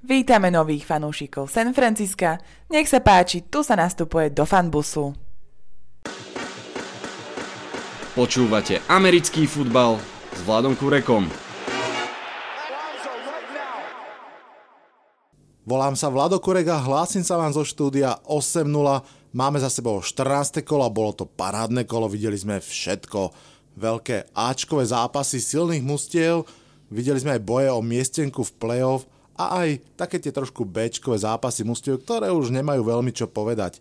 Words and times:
Vítame 0.00 0.48
nových 0.48 0.88
fanúšikov 0.88 1.52
San 1.52 1.76
Francisca. 1.76 2.40
Nech 2.72 2.88
sa 2.88 3.04
páči, 3.04 3.44
tu 3.44 3.60
sa 3.60 3.76
nastupuje 3.76 4.32
do 4.32 4.48
fanbusu. 4.48 5.12
Počúvate 8.16 8.80
americký 8.88 9.44
futbal 9.44 10.00
s 10.32 10.40
Vladom 10.48 10.72
Kurekom. 10.72 11.28
Volám 15.68 15.92
sa 15.92 16.08
Vlado 16.08 16.40
Kurek 16.40 16.72
a 16.72 16.80
hlásim 16.80 17.20
sa 17.20 17.36
vám 17.36 17.52
zo 17.52 17.60
štúdia 17.60 18.16
8.0. 18.24 18.72
Máme 19.36 19.60
za 19.60 19.68
sebou 19.68 20.00
14. 20.00 20.64
kolo 20.64 20.88
bolo 20.88 21.12
to 21.12 21.28
parádne 21.28 21.84
kolo, 21.84 22.08
videli 22.08 22.40
sme 22.40 22.56
všetko. 22.56 23.36
Veľké 23.76 24.32
Ačkové 24.32 24.88
zápasy 24.88 25.44
silných 25.44 25.84
mustiev, 25.84 26.48
videli 26.88 27.20
sme 27.20 27.36
aj 27.36 27.44
boje 27.44 27.68
o 27.68 27.84
miestenku 27.84 28.42
v 28.48 28.56
playoff 28.56 29.04
a 29.40 29.64
aj 29.64 29.96
také 29.96 30.20
tie 30.20 30.28
trošku 30.28 30.68
bečkové 30.68 31.16
zápasy 31.16 31.64
mustiev, 31.64 32.04
ktoré 32.04 32.28
už 32.28 32.52
nemajú 32.52 32.84
veľmi 32.84 33.08
čo 33.08 33.24
povedať. 33.24 33.80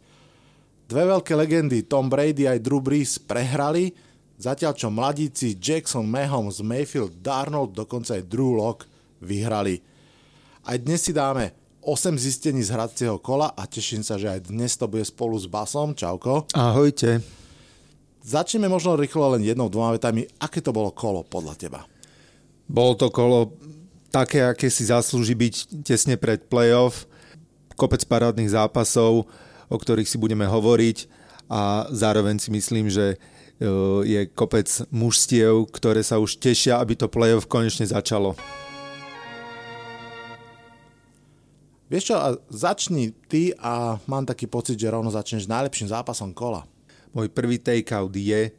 Dve 0.88 1.04
veľké 1.04 1.35
legendy 1.35 1.84
Tom 1.84 2.08
Brady 2.08 2.48
aj 2.48 2.63
Drew 2.63 2.80
Brees 2.80 3.20
prehrali, 3.20 3.91
zatiaľ 4.40 4.72
čo 4.72 4.88
mladíci 4.88 5.59
Jackson 5.59 6.08
Mahomes, 6.08 6.63
Mayfield, 6.63 7.20
Darnold, 7.20 7.76
dokonca 7.76 8.16
aj 8.16 8.23
Drew 8.23 8.55
Lock 8.55 8.88
vyhrali. 9.20 9.84
Aj 10.63 10.80
dnes 10.80 11.04
si 11.04 11.12
dáme 11.12 11.52
8 11.84 12.16
zistení 12.16 12.63
z 12.63 12.71
hracieho 12.71 13.20
kola 13.20 13.52
a 13.52 13.68
teším 13.68 13.99
sa, 13.99 14.16
že 14.16 14.32
aj 14.32 14.48
dnes 14.48 14.80
to 14.80 14.88
bude 14.88 15.04
spolu 15.04 15.35
s 15.35 15.48
Basom. 15.48 15.91
Čauko. 15.91 16.48
Ahojte. 16.55 17.20
Začneme 18.23 18.71
možno 18.71 18.99
rýchlo 18.99 19.35
len 19.35 19.44
jednou, 19.44 19.68
dvoma 19.68 19.96
vetami. 19.96 20.27
Aké 20.40 20.63
to 20.63 20.71
bolo 20.71 20.96
kolo 20.96 21.23
podľa 21.27 21.55
teba? 21.55 21.82
Bolo 22.70 22.94
to 22.99 23.07
kolo 23.10 23.55
také, 24.09 24.44
aké 24.44 24.68
si 24.68 24.90
zaslúži 24.90 25.38
byť 25.38 25.86
tesne 25.86 26.18
pred 26.18 26.41
playoff. 26.49 27.05
Kopec 27.80 28.04
parádnych 28.04 28.52
zápasov, 28.52 29.30
o 29.71 29.77
ktorých 29.77 30.10
si 30.10 30.18
budeme 30.20 30.43
hovoriť 30.43 31.07
a 31.49 31.90
zároveň 31.90 32.37
si 32.37 32.54
myslím, 32.54 32.91
že 32.93 33.15
e, 33.15 33.18
je 34.05 34.21
kopec 34.30 34.68
mužstiev, 34.93 35.65
ktoré 35.74 36.04
sa 36.05 36.21
už 36.21 36.37
tešia, 36.37 36.77
aby 36.77 36.93
to 36.93 37.07
playoff 37.07 37.49
konečne 37.49 37.87
začalo. 37.87 38.35
Vieš 41.90 42.13
čo, 42.13 42.15
začni 42.54 43.18
ty 43.26 43.49
a 43.57 43.98
mám 44.05 44.21
taký 44.21 44.46
pocit, 44.46 44.77
že 44.77 44.93
rovno 44.93 45.10
začneš 45.10 45.49
najlepším 45.49 45.90
zápasom 45.90 46.37
kola. 46.37 46.70
Môj 47.10 47.34
prvý 47.34 47.57
takeout 47.57 48.13
je, 48.13 48.54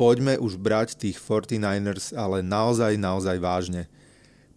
poďme 0.00 0.40
už 0.40 0.56
brať 0.56 0.96
tých 0.96 1.20
49ers, 1.20 2.16
ale 2.16 2.40
naozaj, 2.40 2.96
naozaj 2.96 3.36
vážne. 3.36 3.92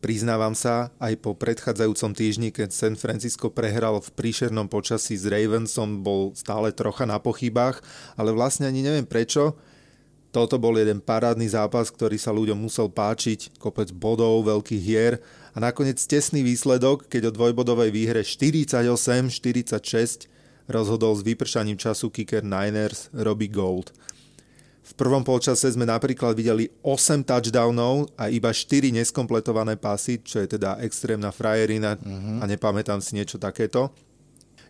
Priznávam 0.05 0.53
sa, 0.53 0.93
aj 1.01 1.17
po 1.17 1.33
predchádzajúcom 1.33 2.13
týždni, 2.13 2.53
keď 2.53 2.69
San 2.69 2.93
Francisco 2.93 3.49
prehral 3.49 3.97
v 3.97 4.13
príšernom 4.13 4.69
počasí 4.69 5.17
s 5.17 5.25
Ravensom, 5.25 6.05
bol 6.05 6.29
stále 6.37 6.69
trocha 6.69 7.09
na 7.09 7.17
pochybách, 7.17 7.81
ale 8.13 8.29
vlastne 8.29 8.69
ani 8.69 8.85
neviem 8.85 9.09
prečo. 9.09 9.57
Toto 10.29 10.61
bol 10.61 10.77
jeden 10.77 11.01
parádny 11.01 11.49
zápas, 11.49 11.89
ktorý 11.89 12.21
sa 12.21 12.29
ľuďom 12.29 12.53
musel 12.53 12.85
páčiť, 12.85 13.57
kopec 13.57 13.89
bodov, 13.97 14.45
veľkých 14.45 14.83
hier 14.85 15.25
a 15.57 15.59
nakoniec 15.65 15.97
tesný 15.97 16.45
výsledok, 16.45 17.09
keď 17.09 17.33
o 17.33 17.35
dvojbodovej 17.41 17.89
výhre 17.89 18.21
48-46 18.21 20.29
rozhodol 20.69 21.17
s 21.17 21.25
vypršaním 21.25 21.81
času 21.81 22.13
kicker 22.13 22.45
Niners 22.45 23.09
Robbie 23.09 23.49
Gold. 23.49 23.89
V 24.85 24.93
prvom 24.93 25.25
polčase 25.25 25.65
sme 25.65 25.89
napríklad 25.89 26.37
videli 26.37 26.69
8 26.85 27.25
touchdownov 27.25 28.13
a 28.21 28.29
iba 28.29 28.53
4 28.53 28.93
neskompletované 28.93 29.81
pasy, 29.81 30.21
čo 30.21 30.37
je 30.45 30.57
teda 30.57 30.77
extrémna 30.85 31.33
frajerina 31.33 31.97
uh-huh. 31.97 32.39
a 32.39 32.43
nepamätám 32.45 33.01
si 33.01 33.17
niečo 33.17 33.41
takéto. 33.41 33.89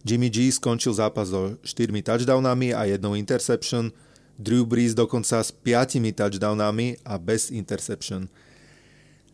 Jimmy 0.07 0.31
G 0.31 0.47
skončil 0.55 0.95
zápas 0.95 1.35
so 1.35 1.59
4 1.59 1.91
touchdownami 1.99 2.71
a 2.71 2.87
jednou 2.87 3.19
interception, 3.19 3.91
Drew 4.39 4.63
Brees 4.63 4.95
dokonca 4.95 5.43
s 5.43 5.51
5 5.51 5.99
touchdownami 6.15 6.95
a 7.03 7.19
bez 7.19 7.51
interception. 7.51 8.31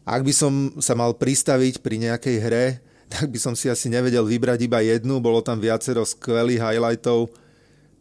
Ak 0.02 0.25
by 0.25 0.34
som 0.34 0.74
sa 0.81 0.98
mal 0.98 1.13
pristaviť 1.13 1.86
pri 1.86 2.02
nejakej 2.02 2.38
hre, 2.42 2.66
tak 3.13 3.30
by 3.30 3.38
som 3.38 3.53
si 3.53 3.69
asi 3.69 3.86
nevedel 3.86 4.25
vybrať 4.25 4.66
iba 4.66 4.81
jednu, 4.81 5.22
bolo 5.22 5.46
tam 5.46 5.62
viacero 5.62 6.02
skvelých 6.02 6.63
highlightov, 6.63 7.30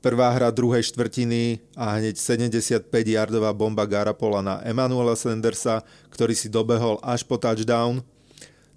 Prvá 0.00 0.32
hra 0.32 0.48
druhej 0.48 0.80
štvrtiny 0.80 1.60
a 1.76 2.00
hneď 2.00 2.16
75-yardová 2.16 3.52
bomba 3.52 3.84
Garapola 3.84 4.40
na 4.40 4.56
Emanuela 4.64 5.12
Sandersa, 5.12 5.84
ktorý 6.08 6.32
si 6.32 6.48
dobehol 6.48 6.96
až 7.04 7.20
po 7.20 7.36
touchdown. 7.36 8.00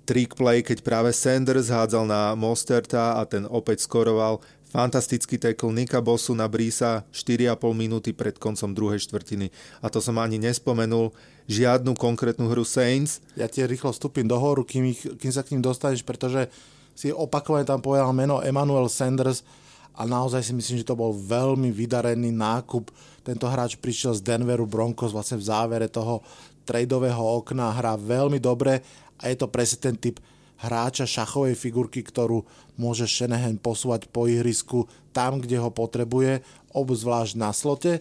Trick 0.03 0.35
play, 0.35 0.59
keď 0.59 0.83
práve 0.83 1.15
Sanders 1.15 1.71
hádzal 1.71 2.03
na 2.03 2.35
Mosterta 2.35 3.15
a 3.15 3.23
ten 3.23 3.47
opäť 3.47 3.87
skoroval. 3.87 4.43
Fantastický 4.67 5.39
tackle 5.39 5.71
Nika 5.71 6.03
Bossu 6.03 6.35
na 6.35 6.43
Brisa 6.51 7.07
4,5 7.15 7.55
minúty 7.71 8.11
pred 8.11 8.35
koncom 8.35 8.75
druhej 8.75 9.07
štvrtiny. 9.07 9.47
A 9.79 9.87
to 9.87 10.03
som 10.03 10.19
ani 10.19 10.35
nespomenul 10.43 11.15
žiadnu 11.47 11.95
konkrétnu 11.95 12.51
hru 12.51 12.67
Saints. 12.67 13.23
Ja 13.39 13.47
ti 13.47 13.63
rýchlo 13.63 13.95
vstúpim 13.95 14.27
do 14.27 14.35
horu, 14.35 14.67
kým, 14.67 14.91
ich, 14.91 15.07
kým 15.07 15.31
sa 15.31 15.39
k 15.39 15.55
ním 15.55 15.63
dostaneš, 15.63 16.03
pretože 16.03 16.51
si 16.99 17.15
opakovane 17.15 17.63
tam 17.63 17.79
povedal 17.79 18.11
meno 18.11 18.43
Emmanuel 18.43 18.91
Sanders 18.91 19.62
a 19.93 20.01
naozaj 20.09 20.41
si 20.41 20.53
myslím, 20.57 20.81
že 20.81 20.89
to 20.89 20.97
bol 20.97 21.13
veľmi 21.13 21.69
vydarený 21.69 22.33
nákup. 22.33 22.89
Tento 23.21 23.45
hráč 23.45 23.77
prišiel 23.77 24.17
z 24.17 24.25
Denveru 24.25 24.65
Broncos 24.65 25.13
vlastne 25.13 25.37
v 25.37 25.47
závere 25.47 25.85
toho 25.85 26.25
tradeového 26.65 27.21
okna, 27.21 27.75
hrá 27.75 27.93
veľmi 27.93 28.41
dobre 28.41 28.81
a 29.21 29.29
je 29.29 29.37
to 29.37 29.47
presne 29.47 29.79
ten 29.79 29.95
typ 29.99 30.17
hráča 30.63 31.03
šachovej 31.03 31.59
figurky, 31.59 32.01
ktorú 32.01 32.41
môže 32.79 33.03
Shanahan 33.05 33.59
posúvať 33.59 34.07
po 34.09 34.25
ihrisku 34.31 34.87
tam, 35.11 35.43
kde 35.43 35.59
ho 35.59 35.69
potrebuje, 35.69 36.41
obzvlášť 36.71 37.33
na 37.35 37.51
slote. 37.51 37.99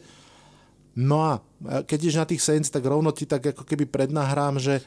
No 0.95 1.27
a 1.27 1.33
keď 1.85 1.99
ideš 2.09 2.21
na 2.23 2.29
tých 2.29 2.45
Saints, 2.45 2.71
tak 2.71 2.87
rovno 2.87 3.11
ti 3.11 3.27
tak 3.27 3.53
ako 3.53 3.67
keby 3.67 3.91
prednahrám, 3.91 4.63
že 4.63 4.81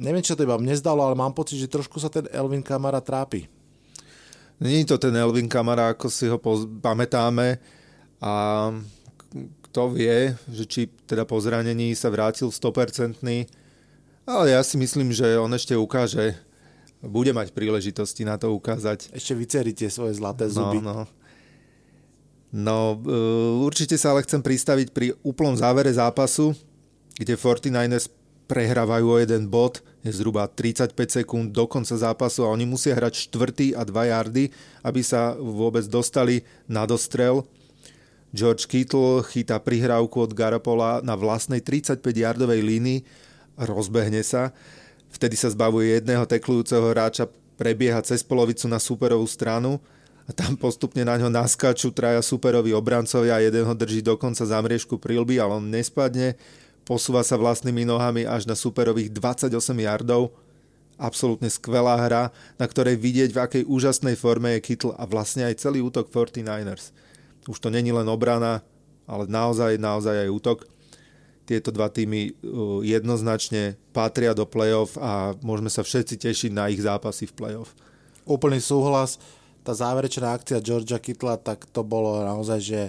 neviem, 0.00 0.24
čo 0.24 0.34
to 0.34 0.48
iba 0.48 0.56
mne 0.56 0.72
zdalo, 0.74 1.04
ale 1.04 1.14
mám 1.14 1.36
pocit, 1.36 1.60
že 1.60 1.70
trošku 1.70 2.00
sa 2.00 2.08
ten 2.08 2.26
Elvin 2.32 2.64
Kamara 2.64 3.04
trápi. 3.04 3.46
Není 4.62 4.86
to 4.86 4.98
ten 4.98 5.16
Elvin 5.16 5.50
Kamara, 5.50 5.90
ako 5.90 6.06
si 6.06 6.30
ho 6.30 6.38
poz- 6.38 6.70
pamätáme 6.78 7.58
a 8.22 8.32
kto 9.68 9.90
vie, 9.90 10.38
že 10.52 10.64
či 10.68 10.80
teda 11.08 11.26
po 11.26 11.40
zranení 11.42 11.96
sa 11.98 12.12
vrátil 12.12 12.46
100%, 12.46 13.18
ale 14.22 14.46
ja 14.54 14.62
si 14.62 14.78
myslím, 14.78 15.10
že 15.10 15.34
on 15.34 15.50
ešte 15.50 15.74
ukáže, 15.74 16.38
bude 17.02 17.34
mať 17.34 17.50
príležitosti 17.50 18.22
na 18.22 18.38
to 18.38 18.54
ukázať. 18.54 19.10
Ešte 19.10 19.34
vyceríte 19.34 19.86
svoje 19.90 20.14
zlaté 20.14 20.46
zuby. 20.46 20.78
No, 20.78 21.02
no. 21.02 21.04
no 22.54 22.76
určite 23.66 23.98
sa 23.98 24.14
ale 24.14 24.22
chcem 24.22 24.38
pristaviť 24.38 24.94
pri 24.94 25.18
úplnom 25.26 25.58
závere 25.58 25.90
zápasu, 25.90 26.54
kde 27.18 27.34
49ers 27.34 28.06
prehrávajú 28.46 29.06
o 29.08 29.18
jeden 29.18 29.50
bod, 29.50 29.82
je 30.02 30.10
zhruba 30.10 30.50
35 30.50 30.94
sekúnd 31.22 31.54
do 31.54 31.64
konca 31.70 31.94
zápasu 31.94 32.42
a 32.42 32.52
oni 32.52 32.66
musia 32.66 32.98
hrať 32.98 33.30
štvrtý 33.30 33.78
a 33.78 33.86
dva 33.86 34.10
yardy, 34.10 34.50
aby 34.82 35.00
sa 35.02 35.38
vôbec 35.38 35.86
dostali 35.86 36.42
na 36.66 36.82
dostrel. 36.84 37.46
George 38.34 38.66
Kittle 38.66 39.22
chytá 39.30 39.62
prihrávku 39.62 40.26
od 40.26 40.32
Garapola 40.34 41.04
na 41.04 41.14
vlastnej 41.14 41.62
35-yardovej 41.62 42.60
línii, 42.64 43.04
rozbehne 43.60 44.24
sa, 44.26 44.50
vtedy 45.12 45.36
sa 45.38 45.52
zbavuje 45.52 46.00
jedného 46.00 46.24
teklujúceho 46.26 46.90
hráča, 46.90 47.28
prebieha 47.60 48.00
cez 48.02 48.24
polovicu 48.26 48.66
na 48.66 48.82
superovú 48.82 49.28
stranu 49.28 49.78
a 50.26 50.30
tam 50.34 50.56
postupne 50.56 51.04
na 51.04 51.14
ňo 51.20 51.30
naskáču 51.30 51.92
traja 51.94 52.24
superoví 52.24 52.72
obrancovia 52.74 53.38
a 53.38 53.44
jeden 53.44 53.68
ho 53.68 53.74
drží 53.76 54.02
dokonca 54.02 54.42
za 54.42 54.58
mriežku 54.58 54.98
prilby, 54.98 55.38
ale 55.38 55.60
on 55.60 55.70
nespadne 55.70 56.34
posúva 56.82 57.22
sa 57.22 57.38
vlastnými 57.38 57.86
nohami 57.86 58.26
až 58.26 58.46
na 58.46 58.58
superových 58.58 59.14
28 59.14 59.50
yardov. 59.78 60.34
Absolútne 61.00 61.50
skvelá 61.50 61.98
hra, 61.98 62.30
na 62.58 62.66
ktorej 62.68 63.00
vidieť, 63.00 63.30
v 63.34 63.42
akej 63.42 63.62
úžasnej 63.66 64.14
forme 64.14 64.54
je 64.58 64.60
Kittle 64.62 64.94
a 64.94 65.02
vlastne 65.08 65.46
aj 65.48 65.58
celý 65.62 65.82
útok 65.82 66.12
49ers. 66.12 66.94
Už 67.50 67.58
to 67.58 67.74
není 67.74 67.90
len 67.90 68.06
obrana, 68.06 68.62
ale 69.08 69.26
naozaj, 69.26 69.82
naozaj 69.82 70.28
aj 70.28 70.30
útok. 70.30 70.58
Tieto 71.42 71.74
dva 71.74 71.90
týmy 71.90 72.30
uh, 72.30 72.86
jednoznačne 72.86 73.74
patria 73.90 74.30
do 74.30 74.46
play-off 74.46 74.94
a 74.94 75.34
môžeme 75.42 75.66
sa 75.66 75.82
všetci 75.82 76.14
tešiť 76.22 76.50
na 76.54 76.70
ich 76.70 76.78
zápasy 76.78 77.26
v 77.26 77.34
play-off. 77.34 77.74
Úplný 78.22 78.62
súhlas. 78.62 79.18
Tá 79.66 79.74
záverečná 79.74 80.38
akcia 80.38 80.62
Georgia 80.62 81.02
Kittla, 81.02 81.38
tak 81.38 81.66
to 81.70 81.82
bolo 81.82 82.22
naozaj, 82.22 82.60
že 82.62 82.80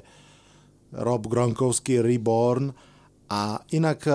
Rob 0.94 1.26
Gronkowski 1.26 1.98
reborn 1.98 2.74
a 3.30 3.62
inak 3.72 4.00
e, 4.08 4.14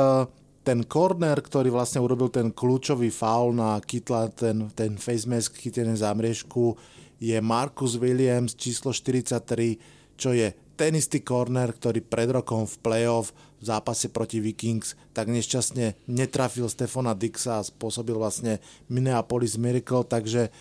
ten 0.64 0.84
corner, 0.84 1.40
ktorý 1.40 1.72
vlastne 1.72 2.04
urobil 2.04 2.28
ten 2.28 2.52
kľúčový 2.52 3.08
faul 3.08 3.56
na 3.56 3.80
Kytla, 3.80 4.28
ten, 4.32 4.68
ten 4.76 5.00
face 5.00 5.24
mask 5.24 5.56
chytený 5.56 5.96
za 5.96 6.12
mriežku, 6.12 6.76
je 7.18 7.34
Marcus 7.40 7.96
Williams 7.98 8.54
číslo 8.54 8.94
43, 8.94 10.18
čo 10.18 10.30
je 10.36 10.54
ten 10.78 10.94
istý 10.94 11.18
corner, 11.26 11.74
ktorý 11.74 11.98
pred 12.06 12.30
rokom 12.30 12.62
v 12.62 12.76
playoff 12.78 13.34
v 13.58 13.64
zápase 13.66 14.06
proti 14.06 14.38
Vikings 14.38 14.94
tak 15.10 15.26
nešťastne 15.26 16.06
netrafil 16.06 16.70
Stefana 16.70 17.18
Dixa 17.18 17.58
a 17.58 17.66
spôsobil 17.66 18.14
vlastne 18.14 18.62
Minneapolis 18.86 19.58
Miracle, 19.58 20.06
takže 20.06 20.54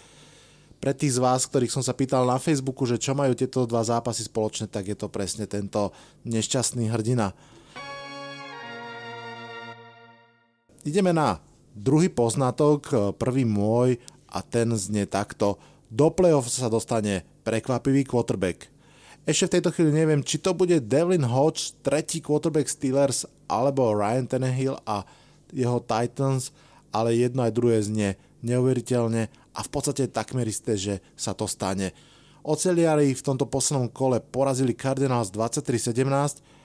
pre 0.82 0.94
tých 0.94 1.18
z 1.18 1.22
vás, 1.22 1.46
ktorých 1.46 1.74
som 1.74 1.86
sa 1.86 1.94
pýtal 1.94 2.26
na 2.26 2.38
Facebooku, 2.42 2.86
že 2.86 3.02
čo 3.02 3.14
majú 3.14 3.34
tieto 3.34 3.66
dva 3.66 3.82
zápasy 3.82 4.26
spoločné, 4.26 4.70
tak 4.70 4.90
je 4.90 4.98
to 4.98 5.10
presne 5.10 5.50
tento 5.50 5.94
nešťastný 6.26 6.90
hrdina. 6.90 7.34
Ideme 10.88 11.12
na 11.12 11.44
druhý 11.76 12.08
poznatok, 12.08 13.12
prvý 13.20 13.44
môj 13.44 14.00
a 14.32 14.40
ten 14.40 14.72
znie 14.72 15.04
takto. 15.04 15.60
Do 15.92 16.08
playoff 16.16 16.48
sa 16.48 16.72
dostane 16.72 17.28
prekvapivý 17.44 18.08
quarterback. 18.08 18.72
Ešte 19.28 19.52
v 19.52 19.54
tejto 19.60 19.76
chvíli 19.76 19.92
neviem, 19.92 20.24
či 20.24 20.40
to 20.40 20.56
bude 20.56 20.80
Devlin 20.88 21.28
Hodge, 21.28 21.76
tretí 21.84 22.24
quarterback 22.24 22.72
Steelers, 22.72 23.28
alebo 23.52 23.92
Ryan 23.92 24.32
Tannehill 24.32 24.80
a 24.88 25.04
jeho 25.52 25.84
Titans, 25.84 26.56
ale 26.96 27.20
jedno 27.20 27.44
aj 27.44 27.52
druhé 27.52 27.84
znie 27.84 28.16
neuveriteľne 28.40 29.28
a 29.28 29.60
v 29.60 29.70
podstate 29.70 30.08
takmer 30.08 30.48
isté, 30.48 30.80
že 30.80 31.04
sa 31.20 31.36
to 31.36 31.52
stane. 31.52 31.92
Oceliari 32.48 33.12
v 33.12 33.26
tomto 33.28 33.44
poslednom 33.44 33.92
kole 33.92 34.24
porazili 34.24 34.72
Cardinals 34.72 35.36
23-17 35.36 36.56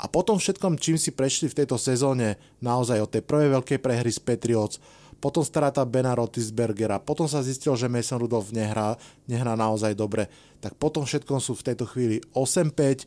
a 0.00 0.08
potom 0.08 0.40
všetkom, 0.40 0.80
čím 0.80 0.96
si 0.96 1.12
prešli 1.12 1.52
v 1.52 1.60
tejto 1.60 1.76
sezóne, 1.76 2.40
naozaj 2.64 3.04
od 3.04 3.12
tej 3.12 3.20
prvej 3.20 3.60
veľkej 3.60 3.78
prehry 3.84 4.08
z 4.08 4.20
Patriots, 4.24 4.80
potom 5.20 5.44
strata 5.44 5.84
Bena 5.84 6.16
Rotisbergera, 6.16 6.96
potom 6.96 7.28
sa 7.28 7.44
zistilo, 7.44 7.76
že 7.76 7.92
Mason 7.92 8.16
Rudolph 8.16 8.56
nehrá, 8.56 8.96
nehrá 9.28 9.52
naozaj 9.52 9.92
dobre, 9.92 10.32
tak 10.64 10.72
potom 10.80 11.04
všetkom 11.04 11.36
sú 11.44 11.52
v 11.52 11.66
tejto 11.68 11.84
chvíli 11.84 12.24
8-5, 12.32 13.04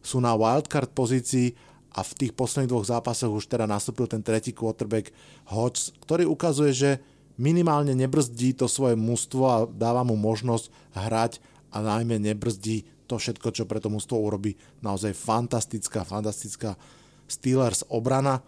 sú 0.00 0.16
na 0.24 0.32
wildcard 0.32 0.88
pozícii 0.96 1.52
a 1.92 2.00
v 2.00 2.12
tých 2.16 2.32
posledných 2.32 2.72
dvoch 2.72 2.88
zápasoch 2.88 3.28
už 3.28 3.44
teda 3.44 3.68
nastúpil 3.68 4.08
ten 4.08 4.24
tretí 4.24 4.56
quarterback 4.56 5.12
Hodge, 5.52 5.92
ktorý 6.00 6.24
ukazuje, 6.24 6.72
že 6.72 6.90
minimálne 7.36 7.92
nebrzdí 7.92 8.56
to 8.56 8.64
svoje 8.64 8.96
mužstvo 8.96 9.42
a 9.44 9.68
dáva 9.68 10.00
mu 10.00 10.16
možnosť 10.16 10.72
hrať 10.96 11.32
a 11.68 11.84
najmä 11.84 12.16
nebrzdí 12.16 12.88
to 13.10 13.18
všetko, 13.18 13.50
čo 13.50 13.66
pre 13.66 13.82
to 13.82 13.90
mužstvo 13.90 14.14
urobí. 14.14 14.54
Naozaj 14.78 15.18
fantastická, 15.18 16.06
fantastická 16.06 16.78
Steelers 17.26 17.82
obrana. 17.90 18.38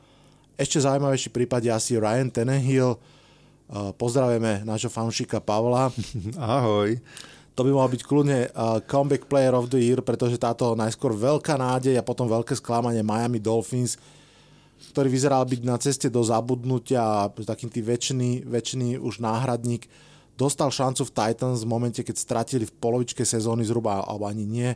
Ešte 0.54 0.86
zaujímavejší 0.86 1.34
prípad 1.34 1.66
je 1.66 1.72
asi 1.74 1.92
Ryan 1.98 2.30
Tenehill. 2.30 2.94
Pozdravujeme 3.98 4.62
nášho 4.62 4.86
fanšika 4.86 5.42
Pavla. 5.42 5.90
Ahoj. 6.38 7.02
To 7.52 7.66
by 7.66 7.70
mohol 7.74 7.90
byť 7.92 8.02
kľudne 8.06 8.38
comeback 8.88 9.28
player 9.28 9.52
of 9.52 9.68
the 9.68 9.76
year, 9.76 10.00
pretože 10.00 10.40
táto 10.40 10.72
najskôr 10.72 11.12
veľká 11.12 11.58
nádej 11.58 12.00
a 12.00 12.06
potom 12.06 12.24
veľké 12.24 12.56
sklamanie 12.56 13.04
Miami 13.04 13.42
Dolphins, 13.42 14.00
ktorý 14.96 15.12
vyzeral 15.12 15.44
byť 15.44 15.60
na 15.66 15.76
ceste 15.76 16.08
do 16.08 16.24
zabudnutia 16.24 17.00
a 17.00 17.28
takým 17.28 17.68
väčší, 17.68 18.48
väčší 18.48 18.96
už 18.96 19.20
náhradník, 19.20 19.84
dostal 20.42 20.74
šancu 20.74 21.06
v 21.06 21.14
Titans 21.14 21.62
v 21.62 21.70
momente, 21.70 22.02
keď 22.02 22.18
stratili 22.18 22.66
v 22.66 22.74
polovičke 22.82 23.22
sezóny 23.22 23.62
zhruba, 23.62 24.02
alebo 24.02 24.26
ani 24.26 24.42
nie. 24.42 24.74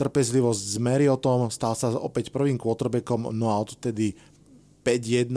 Trpezlivosť 0.00 0.62
s 0.64 0.76
Marriottom, 0.80 1.52
stal 1.52 1.76
sa 1.76 1.92
opäť 1.92 2.32
prvým 2.32 2.56
quarterbackom, 2.56 3.30
no 3.36 3.52
a 3.52 3.60
odtedy 3.60 4.16
5-1 4.82 5.30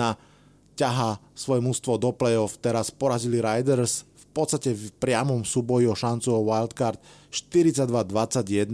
ťaha 0.77 1.19
svoje 1.35 1.61
mústvo 1.61 1.99
do 1.99 2.15
playoff, 2.15 2.57
teraz 2.61 2.89
porazili 2.93 3.43
Riders 3.43 4.07
v 4.17 4.25
podstate 4.33 4.73
v 4.73 4.93
priamom 5.01 5.41
súboji 5.41 5.89
o 5.89 5.97
šancu 5.97 6.29
o 6.29 6.45
wildcard 6.45 7.01
42-21, 7.33 8.69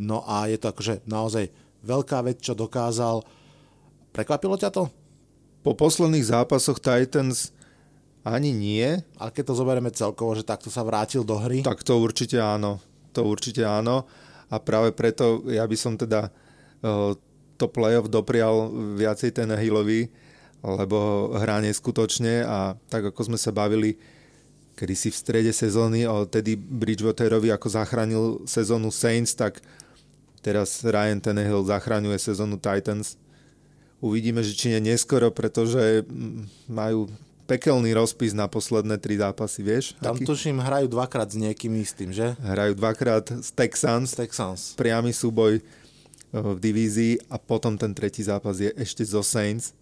no 0.00 0.24
a 0.24 0.48
je 0.48 0.56
to 0.56 0.72
akože 0.72 1.04
naozaj 1.04 1.52
veľká 1.84 2.24
vec, 2.24 2.40
čo 2.40 2.56
dokázal. 2.56 3.20
Prekvapilo 4.16 4.56
ťa 4.56 4.72
to? 4.72 4.88
Po 5.60 5.76
posledných 5.76 6.24
zápasoch 6.24 6.80
Titans 6.80 7.52
ani 8.26 8.52
nie. 8.52 9.00
Ale 9.16 9.30
keď 9.32 9.52
to 9.52 9.58
zoberieme 9.58 9.90
celkovo, 9.92 10.36
že 10.36 10.44
takto 10.44 10.68
sa 10.68 10.84
vrátil 10.84 11.24
do 11.24 11.36
hry? 11.40 11.64
Tak 11.64 11.84
to 11.84 11.96
určite 12.00 12.36
áno. 12.40 12.80
To 13.16 13.26
určite 13.26 13.66
áno 13.66 14.06
a 14.50 14.58
práve 14.58 14.90
preto 14.90 15.46
ja 15.46 15.62
by 15.62 15.76
som 15.78 15.94
teda 15.94 16.28
eh, 16.82 17.12
to 17.54 17.66
playoff 17.70 18.10
doprial 18.10 18.68
viacej 18.98 19.30
ten 19.36 19.48
Hillovi, 19.54 20.10
lebo 20.60 21.30
hrá 21.38 21.62
neskutočne 21.62 22.44
a 22.44 22.74
tak 22.90 23.14
ako 23.14 23.32
sme 23.32 23.38
sa 23.38 23.54
bavili 23.54 23.96
kedy 24.74 24.94
si 24.96 25.08
v 25.12 25.20
strede 25.20 25.52
sezóny 25.52 26.08
o 26.08 26.24
Teddy 26.24 26.56
Bridgewaterovi 26.56 27.52
ako 27.52 27.68
zachránil 27.68 28.24
sezónu 28.48 28.88
Saints, 28.88 29.36
tak 29.36 29.60
teraz 30.40 30.80
Ryan 30.80 31.20
Tannehill 31.20 31.68
zachraňuje 31.68 32.16
sezónu 32.16 32.56
Titans. 32.56 33.20
Uvidíme, 34.00 34.40
že 34.40 34.56
či 34.56 34.72
nie 34.72 34.96
neskoro, 34.96 35.28
pretože 35.28 36.00
mm, 36.08 36.72
majú 36.72 37.12
pekelný 37.50 37.90
rozpis 37.98 38.30
na 38.30 38.46
posledné 38.46 38.94
tri 39.02 39.18
zápasy, 39.18 39.66
vieš? 39.66 39.84
Tam 39.98 40.14
aký? 40.14 40.22
tuším 40.22 40.62
hrajú 40.62 40.86
dvakrát 40.86 41.26
s 41.26 41.34
niekým 41.34 41.74
istým, 41.82 42.14
že? 42.14 42.38
Hrajú 42.38 42.78
dvakrát 42.78 43.26
s 43.26 43.50
Texans. 43.50 44.14
Texans. 44.14 44.78
Priamy 44.78 45.10
súboj 45.10 45.58
eh, 45.58 45.62
v 46.30 46.58
divízii 46.62 47.18
a 47.26 47.42
potom 47.42 47.74
ten 47.74 47.90
tretí 47.90 48.22
zápas 48.22 48.62
je 48.62 48.70
ešte 48.78 49.02
zo 49.02 49.26
Saints. 49.26 49.74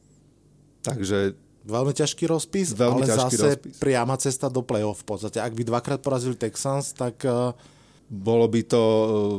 Takže 0.81 1.37
Veľmi 1.69 1.93
ťažký 1.93 2.25
rozpis, 2.33 2.73
veľmi 2.73 3.05
ale 3.05 3.13
ťažký 3.13 3.37
zase 3.37 3.49
rozpis. 3.61 3.77
priama 3.77 4.17
cesta 4.17 4.49
do 4.49 4.65
play-off 4.65 5.05
v 5.05 5.13
podstate. 5.13 5.37
Ak 5.37 5.53
by 5.53 5.69
dvakrát 5.69 6.01
porazili 6.01 6.33
Texans, 6.33 6.97
tak... 6.97 7.21
Uh... 7.29 7.53
Bolo 8.09 8.49
by 8.49 8.65
to... 8.65 8.81
Uh, 8.81 9.39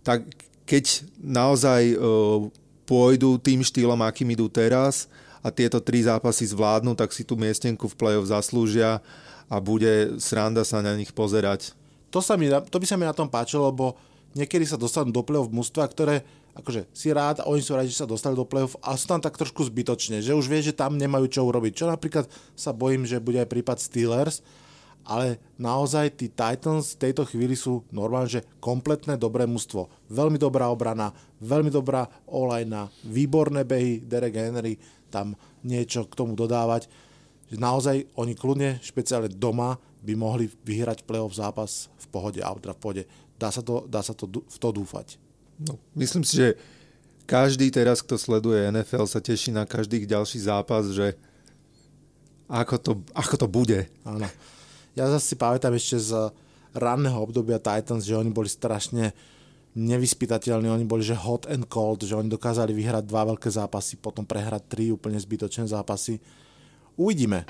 tak 0.00 0.24
keď 0.64 1.04
naozaj 1.20 1.92
uh, 1.92 2.48
pôjdu 2.88 3.36
tým 3.36 3.60
štýlom, 3.60 4.00
akým 4.00 4.32
idú 4.32 4.48
teraz, 4.48 5.12
a 5.46 5.54
tieto 5.54 5.78
tri 5.78 6.02
zápasy 6.02 6.50
zvládnu, 6.50 6.98
tak 6.98 7.14
si 7.14 7.22
tú 7.22 7.38
miestenku 7.38 7.86
v 7.86 7.94
play-off 7.94 8.26
zaslúžia 8.26 8.98
a 9.46 9.62
bude 9.62 10.18
sranda 10.18 10.66
sa 10.66 10.82
na 10.82 10.98
nich 10.98 11.14
pozerať. 11.14 11.70
To, 12.10 12.18
sa 12.18 12.34
mi, 12.34 12.50
to 12.50 12.82
by 12.82 12.86
sa 12.86 12.98
mi 12.98 13.06
na 13.06 13.14
tom 13.14 13.30
páčilo, 13.30 13.70
lebo 13.70 13.94
niekedy 14.34 14.66
sa 14.66 14.74
dostanú 14.74 15.14
do 15.14 15.22
play-off 15.22 15.54
mústva, 15.54 15.86
ktoré 15.86 16.26
akože 16.56 16.90
si 16.90 17.14
rád 17.14 17.44
a 17.44 17.48
oni 17.52 17.62
sú 17.62 17.78
rádi, 17.78 17.94
že 17.94 18.02
sa 18.02 18.10
dostali 18.10 18.34
do 18.34 18.42
play-off 18.42 18.74
a 18.82 18.98
sú 18.98 19.06
tam 19.06 19.22
tak 19.22 19.38
trošku 19.38 19.62
zbytočne, 19.70 20.18
že 20.18 20.34
už 20.34 20.50
vie, 20.50 20.66
že 20.66 20.74
tam 20.74 20.98
nemajú 20.98 21.30
čo 21.30 21.46
urobiť. 21.46 21.72
Čo 21.78 21.86
napríklad 21.86 22.26
sa 22.58 22.74
bojím, 22.74 23.06
že 23.06 23.22
bude 23.22 23.38
aj 23.38 23.46
prípad 23.46 23.78
Steelers, 23.78 24.42
ale 25.06 25.38
naozaj 25.54 26.18
tí 26.18 26.26
Titans 26.26 26.98
v 26.98 27.00
tejto 27.06 27.22
chvíli 27.22 27.54
sú 27.54 27.86
normálne, 27.94 28.26
že 28.26 28.44
kompletné 28.58 29.14
dobré 29.14 29.46
mužstvo. 29.46 29.86
Veľmi 30.10 30.34
dobrá 30.34 30.66
obrana, 30.66 31.14
veľmi 31.38 31.70
dobrá 31.70 32.10
olajna, 32.26 32.90
výborné 33.06 33.62
behy, 33.62 34.02
Derek 34.02 34.34
Henry, 34.34 34.74
tam 35.16 35.32
niečo 35.64 36.04
k 36.04 36.12
tomu 36.12 36.36
dodávať. 36.36 36.92
Že 37.48 37.56
naozaj 37.56 37.96
oni 38.20 38.36
kľudne, 38.36 38.76
špeciálne 38.84 39.32
doma, 39.32 39.80
by 40.04 40.12
mohli 40.12 40.52
vyhrať 40.68 41.08
playoff 41.08 41.32
zápas 41.32 41.88
v 41.96 42.06
pohode, 42.12 42.40
a 42.44 42.52
v 42.52 42.60
pohode. 42.76 43.02
Dá 43.40 43.48
sa, 43.48 43.64
to, 43.64 43.88
dá 43.88 44.04
sa 44.04 44.12
to 44.12 44.28
v 44.28 44.56
to 44.60 44.68
dúfať. 44.70 45.16
No, 45.56 45.80
myslím 45.96 46.20
si, 46.22 46.36
že 46.36 46.48
každý 47.24 47.72
teraz, 47.72 48.04
kto 48.04 48.20
sleduje 48.20 48.68
NFL, 48.70 49.08
sa 49.08 49.18
teší 49.24 49.50
na 49.50 49.64
každý 49.64 50.04
ďalší 50.04 50.46
zápas, 50.46 50.92
že 50.92 51.16
ako 52.46 52.76
to, 52.78 52.92
ako 53.10 53.34
to 53.34 53.46
bude. 53.50 53.80
Áno. 54.06 54.28
Ja 54.94 55.10
zase 55.10 55.34
si 55.34 55.36
pamätám 55.36 55.74
ešte 55.74 55.98
z 55.98 56.30
ranného 56.76 57.18
obdobia 57.18 57.58
Titans, 57.58 58.06
že 58.06 58.14
oni 58.14 58.30
boli 58.30 58.46
strašne 58.46 59.10
nevyspytateľní, 59.76 60.72
oni 60.72 60.88
boli 60.88 61.04
že 61.04 61.12
hot 61.12 61.44
and 61.52 61.68
cold, 61.68 62.00
že 62.00 62.16
oni 62.16 62.32
dokázali 62.32 62.72
vyhrať 62.72 63.04
dva 63.04 63.28
veľké 63.28 63.52
zápasy, 63.52 64.00
potom 64.00 64.24
prehrať 64.24 64.64
tri 64.66 64.88
úplne 64.88 65.20
zbytočné 65.20 65.68
zápasy. 65.68 66.16
Uvidíme. 66.96 67.44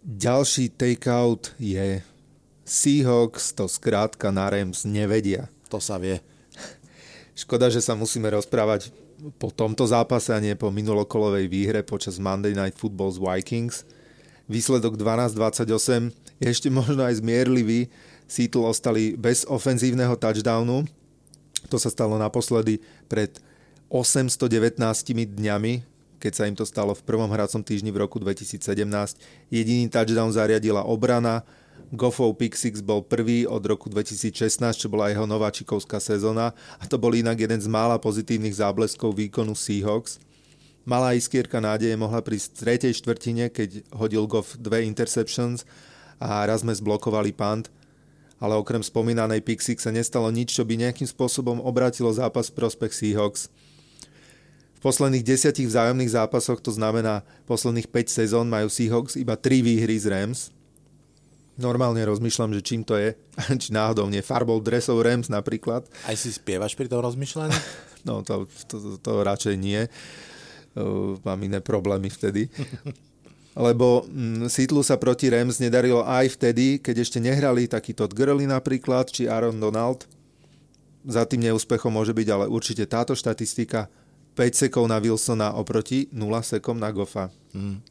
Ďalší 0.00 0.72
takeout 0.72 1.52
je 1.60 2.00
Seahawks 2.64 3.52
to 3.52 3.68
skrátka 3.68 4.32
na 4.32 4.48
Rams 4.48 4.88
nevedia. 4.88 5.52
To 5.68 5.76
sa 5.76 6.00
vie. 6.00 6.24
Škoda, 7.36 7.68
že 7.68 7.84
sa 7.84 7.92
musíme 7.92 8.32
rozprávať 8.32 8.88
po 9.36 9.52
tomto 9.52 9.84
zápase 9.84 10.32
a 10.32 10.40
nie 10.40 10.56
po 10.56 10.72
minulokolovej 10.72 11.46
výhre 11.50 11.80
počas 11.84 12.16
Monday 12.16 12.56
Night 12.56 12.80
Football 12.80 13.12
z 13.12 13.18
Vikings. 13.20 13.76
Výsledok 14.48 14.96
12-28 14.96 16.10
je 16.40 16.46
ešte 16.48 16.68
možno 16.72 17.04
aj 17.04 17.20
zmierlivý, 17.20 17.92
Seattle 18.30 18.70
ostali 18.70 19.18
bez 19.18 19.42
ofenzívneho 19.50 20.14
touchdownu. 20.14 20.86
To 21.66 21.76
sa 21.82 21.90
stalo 21.90 22.14
naposledy 22.14 22.78
pred 23.10 23.42
819 23.90 24.78
dňami, 25.34 25.82
keď 26.22 26.32
sa 26.32 26.46
im 26.46 26.54
to 26.54 26.62
stalo 26.62 26.94
v 26.94 27.02
prvom 27.02 27.26
hracom 27.26 27.58
týždni 27.58 27.90
v 27.90 28.06
roku 28.06 28.22
2017. 28.22 28.62
Jediný 29.50 29.90
touchdown 29.90 30.30
zariadila 30.30 30.86
obrana, 30.86 31.42
Goffov 31.90 32.38
Pick 32.38 32.54
Six 32.54 32.86
bol 32.86 33.02
prvý 33.02 33.50
od 33.50 33.66
roku 33.66 33.90
2016, 33.90 34.62
čo 34.78 34.86
bola 34.86 35.10
jeho 35.10 35.26
nováčikovská 35.26 35.98
sezóna 35.98 36.54
a 36.78 36.86
to 36.86 37.02
bol 37.02 37.10
inak 37.10 37.34
jeden 37.34 37.58
z 37.58 37.66
mála 37.66 37.98
pozitívnych 37.98 38.62
zábleskov 38.62 39.10
výkonu 39.18 39.58
Seahawks. 39.58 40.22
Malá 40.86 41.18
iskierka 41.18 41.58
nádeje 41.58 41.98
mohla 41.98 42.22
prísť 42.22 42.46
v 42.54 42.58
tretej 42.62 42.92
štvrtine, 42.94 43.50
keď 43.50 43.82
hodil 43.90 44.22
Goff 44.30 44.54
dve 44.54 44.86
interceptions 44.86 45.66
a 46.22 46.46
raz 46.46 46.62
sme 46.62 46.70
zblokovali 46.70 47.34
punt 47.34 47.74
ale 48.40 48.56
okrem 48.56 48.80
spomínanej 48.80 49.44
Pixik 49.44 49.78
sa 49.78 49.92
nestalo 49.92 50.32
nič, 50.32 50.56
čo 50.56 50.64
by 50.64 50.80
nejakým 50.80 51.04
spôsobom 51.04 51.60
obrátilo 51.60 52.08
zápas 52.08 52.48
v 52.48 52.56
prospech 52.56 52.92
Seahawks. 52.96 53.52
V 54.80 54.88
posledných 54.88 55.20
desiatich 55.20 55.68
vzájomných 55.68 56.08
zápasoch, 56.08 56.64
to 56.64 56.72
znamená 56.72 57.20
posledných 57.44 57.92
5 57.92 58.16
sezón, 58.24 58.48
majú 58.48 58.72
Seahawks 58.72 59.20
iba 59.20 59.36
3 59.36 59.60
výhry 59.60 60.00
z 60.00 60.08
Rams. 60.08 60.48
Normálne 61.60 62.00
rozmýšľam, 62.08 62.56
že 62.56 62.64
čím 62.64 62.80
to 62.80 62.96
je. 62.96 63.12
Či 63.60 63.76
náhodou 63.76 64.08
nie 64.08 64.24
farbou 64.24 64.56
dresov 64.64 65.04
Rams 65.04 65.28
napríklad. 65.28 65.84
Aj 66.08 66.16
si 66.16 66.32
spievaš 66.32 66.72
pri 66.72 66.88
tom 66.88 67.04
rozmýšľaní? 67.04 67.54
No 68.00 68.24
to, 68.24 68.48
to, 68.64 68.80
to, 68.80 68.96
to 68.96 69.12
radšej 69.20 69.60
nie. 69.60 69.84
Uh, 70.72 71.20
mám 71.20 71.36
iné 71.44 71.60
problémy 71.60 72.08
vtedy. 72.08 72.48
Lebo 73.58 74.06
mm, 74.06 74.46
Seattle 74.46 74.86
sa 74.86 74.94
proti 74.94 75.26
Rams 75.26 75.58
nedarilo 75.58 76.06
aj 76.06 76.38
vtedy, 76.38 76.78
keď 76.78 77.02
ešte 77.02 77.18
nehrali 77.18 77.66
taký 77.66 77.90
Todd 77.90 78.14
Gurley 78.14 78.46
napríklad, 78.46 79.10
či 79.10 79.26
Aaron 79.26 79.58
Donald. 79.58 80.06
Za 81.02 81.26
tým 81.26 81.42
neúspechom 81.50 81.90
môže 81.90 82.14
byť 82.14 82.28
ale 82.30 82.46
určite 82.46 82.86
táto 82.86 83.16
štatistika 83.16 83.90
5 84.38 84.68
sekov 84.68 84.86
na 84.86 85.02
Wilsona 85.02 85.58
oproti 85.58 86.06
0 86.14 86.22
sekom 86.46 86.78
na 86.78 86.94
Goffa. 86.94 87.34
Mm. 87.50 87.82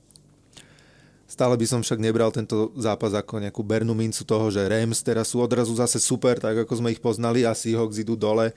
Stále 1.30 1.54
by 1.62 1.66
som 1.70 1.86
však 1.86 2.02
nebral 2.02 2.34
tento 2.34 2.74
zápas 2.74 3.14
ako 3.14 3.38
nejakú 3.38 3.62
bernú 3.62 3.94
mincu 3.94 4.26
toho, 4.26 4.50
že 4.50 4.66
Rams 4.66 5.06
teraz 5.06 5.30
sú 5.30 5.44
odrazu 5.44 5.78
zase 5.78 6.02
super, 6.02 6.42
tak 6.42 6.66
ako 6.66 6.82
sme 6.82 6.90
ich 6.90 6.98
poznali 6.98 7.46
a 7.46 7.54
Seahawks 7.54 8.02
idú 8.02 8.18
dole. 8.18 8.50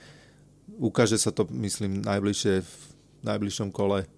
Ukáže 0.81 1.21
sa 1.21 1.29
to, 1.29 1.45
myslím, 1.53 2.01
najbližšie 2.01 2.65
v 2.65 2.73
najbližšom 3.29 3.69
kole. 3.77 4.09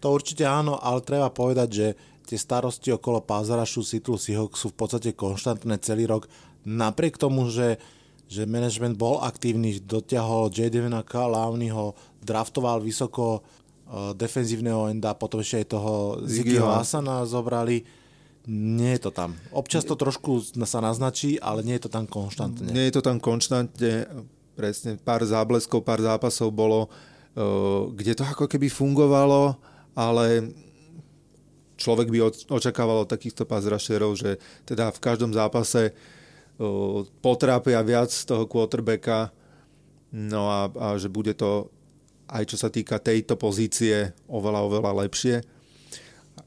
To 0.00 0.16
určite 0.16 0.48
áno, 0.48 0.80
ale 0.80 1.04
treba 1.04 1.28
povedať, 1.28 1.68
že 1.68 1.86
tie 2.30 2.38
starosti 2.38 2.94
okolo 2.94 3.18
Pázarašu 3.26 3.82
Seattle 3.82 4.22
Seahawks 4.22 4.62
sú 4.62 4.70
v 4.70 4.78
podstate 4.78 5.10
konštantné 5.10 5.82
celý 5.82 6.06
rok. 6.06 6.30
Napriek 6.62 7.18
tomu, 7.18 7.50
že 7.50 7.82
že 8.30 8.46
management 8.46 8.94
bol 8.94 9.18
aktívny, 9.18 9.82
dotiahol 9.82 10.54
J. 10.54 10.70
Devenaka, 10.70 11.26
Lowney 11.26 11.74
ho 11.74 11.98
draftoval 12.22 12.78
vysoko 12.78 13.42
uh, 13.42 14.14
defenzívneho 14.14 14.86
enda, 14.86 15.18
potom 15.18 15.42
ešte 15.42 15.58
aj 15.58 15.66
toho 15.66 15.92
Ziggyho 16.22 16.70
Asana 16.70 17.26
zobrali. 17.26 17.82
Nie 18.46 18.96
je 18.96 19.10
to 19.10 19.10
tam. 19.10 19.34
Občas 19.50 19.82
to 19.82 19.98
trošku 19.98 20.46
sa 20.62 20.78
naznačí, 20.78 21.42
ale 21.42 21.66
nie 21.66 21.74
je 21.74 21.90
to 21.90 21.90
tam 21.90 22.06
konštantne. 22.06 22.70
Nie 22.70 22.88
je 22.88 23.02
to 23.02 23.02
tam 23.02 23.18
konštantne. 23.18 24.06
Presne, 24.54 24.94
pár 24.94 25.26
zábleskov, 25.26 25.82
pár 25.82 25.98
zápasov 25.98 26.54
bolo, 26.54 26.86
uh, 26.86 27.90
kde 27.90 28.14
to 28.14 28.22
ako 28.22 28.46
keby 28.46 28.70
fungovalo, 28.70 29.58
ale 29.98 30.54
človek 31.80 32.12
by 32.12 32.18
očakával 32.52 33.02
od 33.02 33.08
takýchto 33.08 33.48
pazrašerov, 33.48 34.12
že 34.20 34.36
teda 34.68 34.92
v 34.92 35.00
každom 35.00 35.32
zápase 35.32 35.96
potrápia 37.24 37.80
viac 37.80 38.12
toho 38.12 38.44
quarterbacka, 38.44 39.32
no 40.12 40.52
a, 40.52 40.68
a 40.68 40.86
že 41.00 41.08
bude 41.08 41.32
to 41.32 41.72
aj 42.30 42.44
čo 42.46 42.56
sa 42.60 42.70
týka 42.70 43.02
tejto 43.02 43.34
pozície 43.34 44.14
oveľa, 44.30 44.60
oveľa 44.70 44.92
lepšie. 45.06 45.42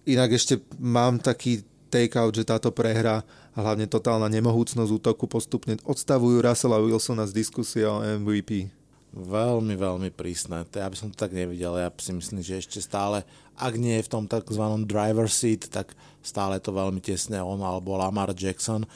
Inak 0.08 0.40
ešte 0.40 0.64
mám 0.80 1.20
taký 1.20 1.68
take-out, 1.92 2.34
že 2.34 2.48
táto 2.48 2.72
prehra 2.72 3.22
a 3.54 3.58
hlavne 3.60 3.86
totálna 3.86 4.32
nemohúcnosť 4.32 4.90
útoku 4.90 5.30
postupne 5.30 5.78
odstavujú 5.86 6.42
Russella 6.42 6.82
Wilsona 6.82 7.28
z 7.30 7.36
diskusie 7.36 7.86
o 7.86 8.02
MVP. 8.02 8.72
Veľmi, 9.14 9.78
veľmi 9.78 10.10
prísne. 10.10 10.66
To 10.74 10.82
ja 10.82 10.90
by 10.90 10.98
som 10.98 11.14
to 11.14 11.22
tak 11.22 11.38
nevidel. 11.38 11.78
Ja 11.78 11.94
si 12.02 12.10
myslím, 12.10 12.42
že 12.42 12.66
ešte 12.66 12.82
stále, 12.82 13.22
ak 13.54 13.78
nie 13.78 14.02
je 14.02 14.06
v 14.10 14.12
tom 14.12 14.26
tzv. 14.26 14.66
driver 14.90 15.30
seat, 15.30 15.70
tak 15.70 15.94
stále 16.26 16.58
to 16.58 16.74
veľmi 16.74 16.98
tesné 16.98 17.38
on 17.38 17.62
alebo 17.62 17.94
Lamar 17.94 18.34
Jackson. 18.34 18.90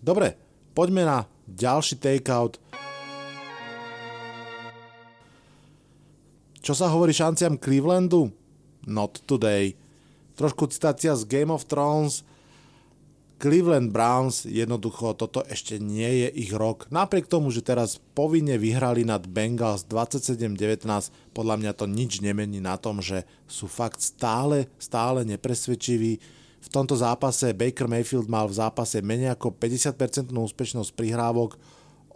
Dobre, 0.00 0.32
poďme 0.72 1.04
na 1.04 1.18
ďalší 1.44 2.00
takeout. 2.00 2.56
Čo 6.64 6.72
sa 6.72 6.88
hovorí 6.88 7.12
šanciam 7.12 7.60
Clevelandu? 7.60 8.32
Not 8.88 9.28
today. 9.28 9.76
Trošku 10.40 10.72
citácia 10.72 11.12
z 11.12 11.28
Game 11.28 11.52
of 11.52 11.68
Thrones. 11.68 12.24
Cleveland 13.38 13.94
Browns, 13.94 14.42
jednoducho 14.42 15.14
toto 15.14 15.46
ešte 15.46 15.78
nie 15.78 16.26
je 16.26 16.28
ich 16.42 16.50
rok. 16.50 16.90
Napriek 16.90 17.30
tomu, 17.30 17.54
že 17.54 17.62
teraz 17.62 18.02
povinne 18.18 18.58
vyhrali 18.58 19.06
nad 19.06 19.22
Bengals 19.30 19.86
27-19, 19.86 20.82
podľa 21.30 21.56
mňa 21.62 21.72
to 21.78 21.86
nič 21.86 22.18
nemení 22.18 22.58
na 22.58 22.74
tom, 22.74 22.98
že 22.98 23.22
sú 23.46 23.70
fakt 23.70 24.02
stále, 24.02 24.66
stále 24.82 25.22
nepresvedčiví 25.22 26.18
v 26.58 26.68
tomto 26.68 26.98
zápase 26.98 27.54
Baker 27.54 27.86
Mayfield 27.86 28.26
mal 28.26 28.50
v 28.50 28.58
zápase 28.58 28.98
menej 28.98 29.38
ako 29.38 29.54
50% 29.54 30.34
úspešnosť 30.34 30.90
prihrávok. 30.90 31.54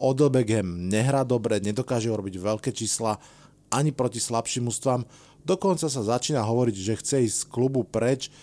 Odell 0.03 0.35
Beckham 0.35 0.91
nehrá 0.91 1.23
dobre, 1.23 1.63
nedokáže 1.63 2.11
urobiť 2.11 2.43
veľké 2.43 2.71
čísla 2.75 3.23
ani 3.71 3.95
proti 3.95 4.19
slabším 4.19 4.67
ústvám. 4.67 5.07
Dokonca 5.47 5.87
sa 5.87 6.03
začína 6.03 6.43
hovoriť, 6.43 6.77
že 6.77 6.99
chce 6.99 7.17
ísť 7.23 7.37
z 7.39 7.49
klubu 7.49 7.87
preč. 7.87 8.35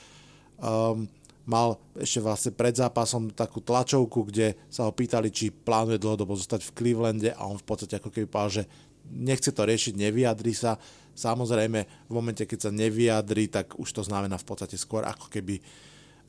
Um, 0.59 1.11
mal 1.49 1.81
ešte 1.97 2.21
vlastne 2.21 2.51
pred 2.53 2.77
zápasom 2.77 3.33
takú 3.33 3.57
tlačovku, 3.57 4.29
kde 4.29 4.53
sa 4.69 4.85
ho 4.85 4.93
pýtali, 4.93 5.33
či 5.33 5.49
plánuje 5.49 5.97
dlhodobo 5.97 6.37
zostať 6.37 6.61
v 6.69 6.73
Clevelande 6.77 7.33
a 7.33 7.49
on 7.49 7.57
v 7.57 7.65
podstate 7.65 7.97
ako 7.97 8.13
keby 8.13 8.29
povedal, 8.29 8.61
že 8.61 8.63
nechce 9.09 9.49
to 9.49 9.65
riešiť, 9.65 9.97
nevyjadri 9.97 10.53
sa. 10.53 10.77
Samozrejme, 11.17 11.79
v 12.05 12.13
momente, 12.13 12.45
keď 12.45 12.69
sa 12.69 12.71
nevyjadri, 12.71 13.49
tak 13.49 13.73
už 13.81 13.89
to 13.89 14.05
znamená 14.05 14.37
v 14.37 14.45
podstate 14.45 14.77
skôr 14.77 15.01
ako 15.01 15.33
keby 15.33 15.57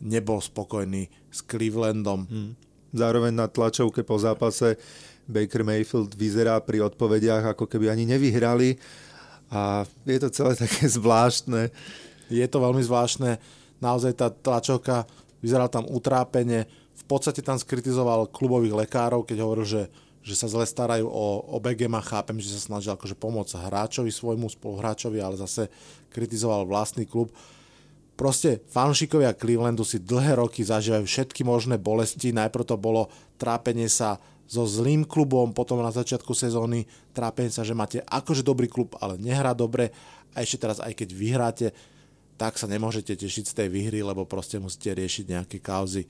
nebol 0.01 0.41
spokojný 0.41 1.13
s 1.29 1.45
Clevelandom. 1.45 2.25
Hmm. 2.25 2.53
Zároveň 2.91 3.37
na 3.37 3.47
tlačovke 3.47 4.03
po 4.03 4.17
zápase 4.17 4.81
Baker 5.29 5.63
Mayfield 5.63 6.17
vyzerá 6.17 6.59
pri 6.65 6.83
odpovediach, 6.83 7.55
ako 7.55 7.69
keby 7.69 7.93
ani 7.93 8.09
nevyhrali 8.09 8.81
a 9.53 9.85
je 10.07 10.19
to 10.19 10.31
celé 10.31 10.57
také 10.57 10.89
zvláštne. 10.99 11.71
Je 12.31 12.47
to 12.47 12.59
veľmi 12.59 12.83
zvláštne. 12.83 13.60
Naozaj 13.81 14.13
tá 14.17 14.29
tlačovka 14.31 15.09
vyzerala 15.41 15.73
tam 15.73 15.89
utrápenie. 15.89 16.69
V 16.97 17.05
podstate 17.09 17.41
tam 17.41 17.57
skritizoval 17.57 18.29
klubových 18.31 18.87
lekárov, 18.87 19.25
keď 19.25 19.39
hovoril, 19.41 19.67
že, 19.67 19.83
že 20.21 20.37
sa 20.37 20.47
zle 20.47 20.69
starajú 20.69 21.09
o, 21.09 21.27
o 21.53 21.59
a 21.61 22.01
chápem, 22.05 22.37
že 22.39 22.53
sa 22.55 22.71
snažil 22.73 22.93
akože 22.95 23.17
pomôcť 23.17 23.57
hráčovi, 23.57 24.13
svojmu 24.13 24.53
spoluhráčovi, 24.53 25.19
ale 25.19 25.41
zase 25.41 25.73
kritizoval 26.13 26.69
vlastný 26.69 27.09
klub 27.09 27.33
Proste 28.21 28.61
fanšikovia 28.69 29.33
Clevelandu 29.33 29.81
si 29.81 29.97
dlhé 29.97 30.37
roky 30.37 30.61
zažívajú 30.61 31.09
všetky 31.09 31.41
možné 31.41 31.81
bolesti. 31.81 32.37
Najprv 32.37 32.69
to 32.69 32.77
bolo 32.77 33.09
trápenie 33.41 33.89
sa 33.89 34.21
so 34.45 34.69
zlým 34.69 35.09
klubom, 35.09 35.57
potom 35.57 35.81
na 35.81 35.89
začiatku 35.89 36.37
sezóny 36.37 36.85
trápenie 37.17 37.49
sa, 37.49 37.65
že 37.65 37.73
máte 37.73 38.05
akože 38.05 38.45
dobrý 38.45 38.69
klub, 38.69 38.93
ale 39.01 39.17
nehrá 39.17 39.57
dobre 39.57 39.89
a 40.37 40.45
ešte 40.45 40.69
teraz 40.69 40.85
aj 40.85 41.01
keď 41.01 41.09
vyhráte, 41.17 41.67
tak 42.41 42.57
sa 42.57 42.65
nemôžete 42.65 43.21
tešiť 43.21 43.53
z 43.53 43.57
tej 43.61 43.69
výhry, 43.69 44.01
lebo 44.01 44.25
proste 44.25 44.57
musíte 44.57 44.97
riešiť 44.97 45.25
nejaké 45.29 45.61
kauzy. 45.61 46.09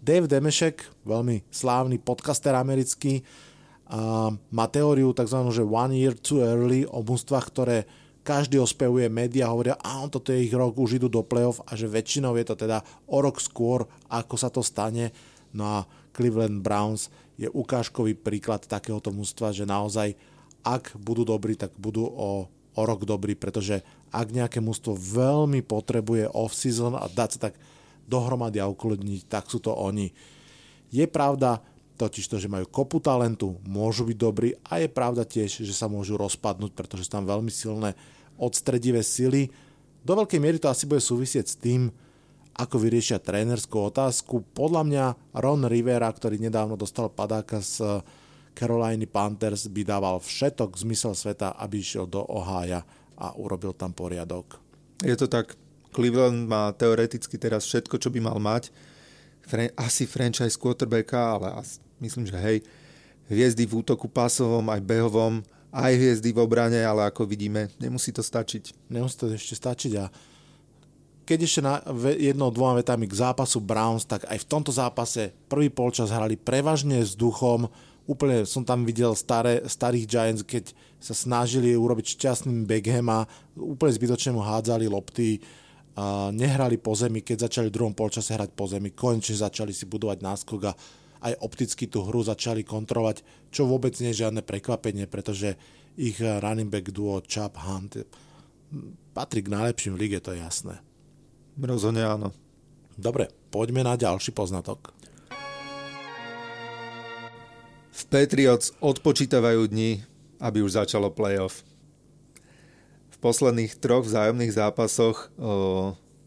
Dave 0.00 0.24
Demešek, 0.24 1.04
veľmi 1.04 1.44
slávny 1.52 2.00
podcaster 2.00 2.56
americký, 2.56 3.20
má 4.48 4.66
teóriu 4.72 5.12
tzv. 5.12 5.36
že 5.52 5.60
one 5.60 6.00
year 6.00 6.16
too 6.16 6.40
early 6.40 6.88
o 6.88 7.04
mústvach, 7.04 7.52
ktoré 7.52 7.84
každý 8.24 8.56
ospevuje, 8.56 9.12
média 9.12 9.52
hovoria, 9.52 9.76
on 9.84 10.08
toto 10.08 10.32
je 10.32 10.48
ich 10.48 10.54
rok, 10.56 10.80
už 10.80 10.96
idú 10.96 11.12
do 11.12 11.20
play-off 11.20 11.60
a 11.68 11.76
že 11.76 11.92
väčšinou 11.92 12.40
je 12.40 12.48
to 12.48 12.56
teda 12.56 12.80
o 13.12 13.20
rok 13.20 13.36
skôr, 13.36 13.84
ako 14.08 14.34
sa 14.40 14.48
to 14.48 14.64
stane. 14.64 15.12
No 15.52 15.64
a 15.68 15.78
Cleveland 16.16 16.64
Browns 16.64 17.12
je 17.36 17.52
ukážkový 17.52 18.16
príklad 18.16 18.64
takéhoto 18.64 19.12
mústva, 19.12 19.52
že 19.52 19.68
naozaj 19.68 20.16
ak 20.64 20.96
budú 21.00 21.24
dobrí, 21.24 21.56
tak 21.56 21.72
budú 21.76 22.08
o, 22.08 22.48
o 22.80 22.88
rok 22.88 23.04
dobrí, 23.04 23.36
pretože 23.36 23.84
ak 24.08 24.32
nejaké 24.32 24.64
mústvo 24.64 24.96
veľmi 24.96 25.60
potrebuje 25.60 26.32
off-season 26.32 26.96
a 26.96 27.04
dať 27.06 27.28
sa 27.36 27.40
tak 27.50 27.54
dohromady 28.08 28.58
a 28.58 28.66
ukludniť, 28.66 29.28
tak 29.28 29.46
sú 29.46 29.60
to 29.60 29.70
oni. 29.76 30.10
Je 30.90 31.06
pravda, 31.06 31.62
totiž 32.00 32.26
to, 32.26 32.40
že 32.40 32.50
majú 32.50 32.66
kopu 32.66 32.98
talentu, 32.98 33.60
môžu 33.62 34.08
byť 34.08 34.16
dobrí 34.16 34.56
a 34.66 34.80
je 34.80 34.88
pravda 34.88 35.22
tiež, 35.22 35.62
že 35.62 35.74
sa 35.76 35.86
môžu 35.86 36.16
rozpadnúť, 36.16 36.72
pretože 36.74 37.06
sú 37.06 37.14
tam 37.14 37.28
veľmi 37.28 37.52
silné 37.52 37.94
odstredivé 38.40 39.04
sily. 39.04 39.52
Do 40.00 40.16
veľkej 40.16 40.40
miery 40.40 40.56
to 40.56 40.72
asi 40.72 40.88
bude 40.88 41.04
súvisieť 41.04 41.46
s 41.46 41.60
tým, 41.60 41.92
ako 42.56 42.76
vyriešia 42.80 43.22
trénerskú 43.22 43.92
otázku. 43.92 44.42
Podľa 44.56 44.82
mňa 44.84 45.04
Ron 45.38 45.68
Rivera, 45.68 46.10
ktorý 46.10 46.40
nedávno 46.40 46.74
dostal 46.74 47.12
padáka 47.12 47.62
z 47.62 48.02
Carolina 48.54 49.06
Panthers, 49.06 49.70
by 49.70 49.82
dával 49.86 50.16
všetok 50.20 50.76
zmysel 50.76 51.16
sveta, 51.16 51.56
aby 51.56 51.80
išiel 51.80 52.04
do 52.04 52.20
Ohája 52.24 52.84
a 53.16 53.32
urobil 53.36 53.72
tam 53.76 53.92
poriadok. 53.92 54.60
Je 55.00 55.16
to 55.16 55.28
tak. 55.28 55.56
Cleveland 55.90 56.46
má 56.46 56.70
teoreticky 56.70 57.34
teraz 57.34 57.66
všetko, 57.66 57.98
čo 57.98 58.14
by 58.14 58.22
mal 58.22 58.38
mať. 58.38 58.70
Asi 59.74 60.06
franchise 60.06 60.54
quarterbacka, 60.54 61.18
ale 61.18 61.50
myslím, 61.98 62.30
že 62.30 62.38
hej, 62.38 62.58
hviezdy 63.26 63.66
v 63.66 63.82
útoku 63.82 64.06
pasovom 64.06 64.62
aj 64.70 64.78
behovom, 64.86 65.42
aj 65.74 65.92
hviezdy 65.98 66.30
v 66.30 66.38
obrane, 66.38 66.78
ale 66.78 67.10
ako 67.10 67.26
vidíme, 67.26 67.66
nemusí 67.82 68.14
to 68.14 68.22
stačiť. 68.22 68.90
Nemusí 68.90 69.18
to 69.18 69.26
ešte 69.34 69.58
stačiť 69.58 69.92
a 69.98 70.06
keď 71.30 71.38
ešte 71.46 71.62
na 71.62 71.78
jednou, 72.18 72.50
dvoma 72.50 72.82
vetami 72.82 73.06
k 73.06 73.14
zápasu 73.14 73.62
Browns, 73.62 74.02
tak 74.02 74.26
aj 74.26 74.34
v 74.42 74.48
tomto 74.50 74.74
zápase 74.74 75.30
prvý 75.46 75.70
polčas 75.70 76.10
hrali 76.10 76.34
prevažne 76.34 77.06
s 77.06 77.14
duchom, 77.14 77.70
úplne 78.10 78.42
som 78.42 78.66
tam 78.66 78.82
videl 78.82 79.14
staré, 79.14 79.62
starých 79.62 80.04
Giants, 80.10 80.42
keď 80.42 80.74
sa 80.98 81.14
snažili 81.14 81.78
urobiť 81.78 82.18
šťastným 82.18 82.66
Beckhama, 82.66 83.30
úplne 83.54 83.94
zbytočne 83.94 84.34
mu 84.34 84.42
hádzali 84.42 84.90
lopty, 84.90 85.38
a 85.94 86.34
nehrali 86.34 86.78
po 86.78 86.94
zemi, 86.98 87.22
keď 87.22 87.50
začali 87.50 87.70
v 87.70 87.76
druhom 87.76 87.94
polčase 87.94 88.34
hrať 88.34 88.50
po 88.54 88.66
zemi, 88.66 88.90
konečne 88.90 89.38
začali 89.38 89.70
si 89.70 89.86
budovať 89.86 90.18
náskok 90.22 90.60
a 90.70 90.72
aj 91.20 91.38
opticky 91.44 91.86
tú 91.86 92.02
hru 92.06 92.24
začali 92.24 92.64
kontrolovať, 92.64 93.22
čo 93.52 93.68
vôbec 93.68 93.92
nie 94.00 94.10
je 94.10 94.24
žiadne 94.24 94.40
prekvapenie, 94.40 95.04
pretože 95.06 95.58
ich 95.98 96.16
running 96.18 96.72
back 96.72 96.88
duo 96.94 97.20
Chubb 97.26 97.58
Hunt 97.60 98.00
patrí 99.12 99.42
k 99.44 99.52
najlepším 99.52 99.98
v 99.98 100.00
lige, 100.06 100.18
to 100.22 100.32
je 100.32 100.40
jasné. 100.40 100.80
Rozhodne 101.58 102.06
áno. 102.06 102.32
Dobre, 102.96 103.28
poďme 103.52 103.84
na 103.84 103.98
ďalší 103.98 104.32
poznatok. 104.32 104.94
V 107.90 108.02
Patriots 108.06 108.72
odpočítavajú 108.78 109.66
dni, 109.66 110.02
aby 110.38 110.62
už 110.62 110.78
začalo 110.78 111.10
playoff. 111.10 111.66
V 113.10 113.16
posledných 113.20 113.76
troch 113.76 114.06
vzájomných 114.06 114.56
zápasoch 114.56 115.28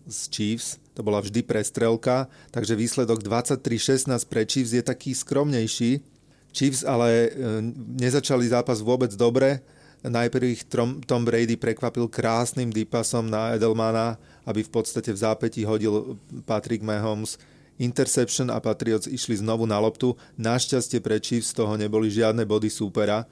z 0.03 0.19
Chiefs 0.29 0.77
to 0.93 1.01
bola 1.01 1.23
vždy 1.23 1.41
prestrelka, 1.41 2.29
takže 2.53 2.77
výsledok 2.77 3.25
23-16 3.25 4.13
pre 4.29 4.45
Chiefs 4.45 4.77
je 4.77 4.83
taký 4.85 5.17
skromnejší. 5.17 6.05
Chiefs 6.53 6.85
ale 6.85 7.09
e, 7.09 7.29
nezačali 7.97 8.45
zápas 8.45 8.77
vôbec 8.77 9.09
dobre, 9.17 9.65
Najprv 10.03 10.43
ich 10.51 10.67
Tom 11.07 11.23
Brady 11.23 11.55
prekvapil 11.55 12.11
krásnym 12.11 12.67
deepasom 12.67 13.23
na 13.23 13.55
Edelmana, 13.55 14.19
aby 14.43 14.59
v 14.59 14.71
podstate 14.75 15.15
v 15.15 15.21
zápäti 15.23 15.63
hodil 15.63 16.19
Patrick 16.43 16.83
Mahomes 16.83 17.39
interception 17.83 18.47
a 18.47 18.63
Patriots 18.63 19.11
išli 19.11 19.43
znovu 19.43 19.67
na 19.67 19.75
loptu. 19.77 20.15
Našťastie 20.39 21.03
pre 21.03 21.19
Chiefs 21.19 21.51
z 21.51 21.59
toho 21.59 21.75
neboli 21.75 22.07
žiadne 22.07 22.47
body 22.47 22.71
súpera. 22.71 23.27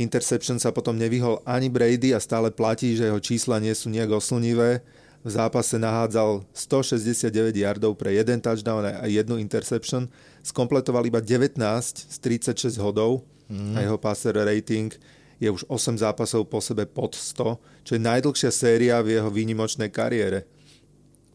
Interception 0.00 0.56
sa 0.56 0.72
potom 0.72 0.96
nevyhol 0.96 1.44
ani 1.44 1.68
Brady 1.68 2.16
a 2.16 2.20
stále 2.24 2.48
platí, 2.48 2.96
že 2.96 3.12
jeho 3.12 3.20
čísla 3.20 3.60
nie 3.60 3.76
sú 3.76 3.92
nejak 3.92 4.16
oslnivé. 4.16 4.80
V 5.22 5.30
zápase 5.30 5.78
nahádzal 5.78 6.48
169 6.50 7.54
yardov 7.54 7.94
pre 7.94 8.16
jeden 8.16 8.40
touchdown 8.40 8.88
a 8.88 9.06
jednu 9.06 9.38
interception. 9.38 10.08
Skompletoval 10.42 11.06
iba 11.06 11.20
19 11.20 11.60
z 11.94 12.16
36 12.18 12.80
hodov 12.80 13.22
mm. 13.46 13.76
a 13.76 13.78
jeho 13.86 14.00
passer 14.00 14.34
rating 14.34 14.90
je 15.38 15.50
už 15.50 15.62
8 15.68 15.98
zápasov 15.98 16.48
po 16.50 16.58
sebe 16.58 16.88
pod 16.88 17.18
100, 17.18 17.58
čo 17.86 17.92
je 17.94 18.00
najdlhšia 18.00 18.50
séria 18.50 18.98
v 19.02 19.18
jeho 19.18 19.30
výnimočnej 19.30 19.90
kariére. 19.90 20.46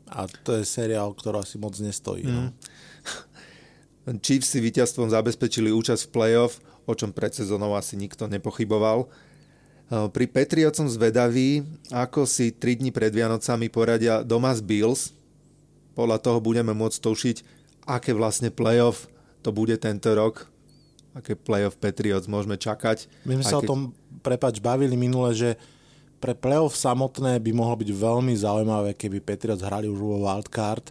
A 0.08 0.28
to 0.44 0.56
je 0.60 0.64
séria, 0.64 1.04
o 1.04 1.12
ktorú 1.12 1.44
asi 1.44 1.60
moc 1.60 1.76
nestojí. 1.78 2.24
Mm. 2.24 2.32
No. 2.32 2.44
Chiefs 4.24 4.56
si 4.56 4.64
víťazstvom 4.64 5.12
zabezpečili 5.12 5.72
účasť 5.72 6.08
v 6.08 6.14
playoff, 6.16 6.64
o 6.88 6.94
čom 6.96 7.12
pred 7.12 7.36
sezónou 7.36 7.76
asi 7.76 8.00
nikto 8.00 8.26
nepochyboval. 8.32 9.12
Pri 9.88 10.26
Patriots 10.28 10.80
som 10.80 10.88
zvedavý, 10.88 11.64
ako 11.92 12.28
si 12.28 12.52
3 12.52 12.84
dní 12.84 12.92
pred 12.92 13.12
Vianocami 13.12 13.72
poradia 13.72 14.24
doma 14.24 14.52
z 14.56 14.64
Bills. 14.64 15.16
Podľa 15.96 16.20
toho 16.24 16.40
budeme 16.44 16.72
môcť 16.76 17.00
tušiť, 17.00 17.38
aké 17.88 18.12
vlastne 18.12 18.52
playoff 18.52 19.08
to 19.44 19.52
bude 19.56 19.76
tento 19.80 20.12
rok 20.12 20.48
aké 21.18 21.34
playoff 21.34 21.82
Patriots 21.82 22.30
môžeme 22.30 22.56
čakať. 22.62 23.10
My 23.26 23.42
sme 23.42 23.46
sa 23.46 23.58
keď... 23.58 23.66
o 23.66 23.70
tom, 23.70 23.80
prepač, 24.22 24.62
bavili 24.62 24.94
minule, 24.94 25.34
že 25.34 25.58
pre 26.18 26.34
playoff 26.34 26.74
samotné 26.74 27.38
by 27.38 27.52
mohlo 27.54 27.78
byť 27.78 27.90
veľmi 27.94 28.34
zaujímavé, 28.34 28.98
keby 28.98 29.22
Patriots 29.22 29.62
hrali 29.62 29.86
už 29.86 30.02
vo 30.02 30.18
wildcard, 30.26 30.90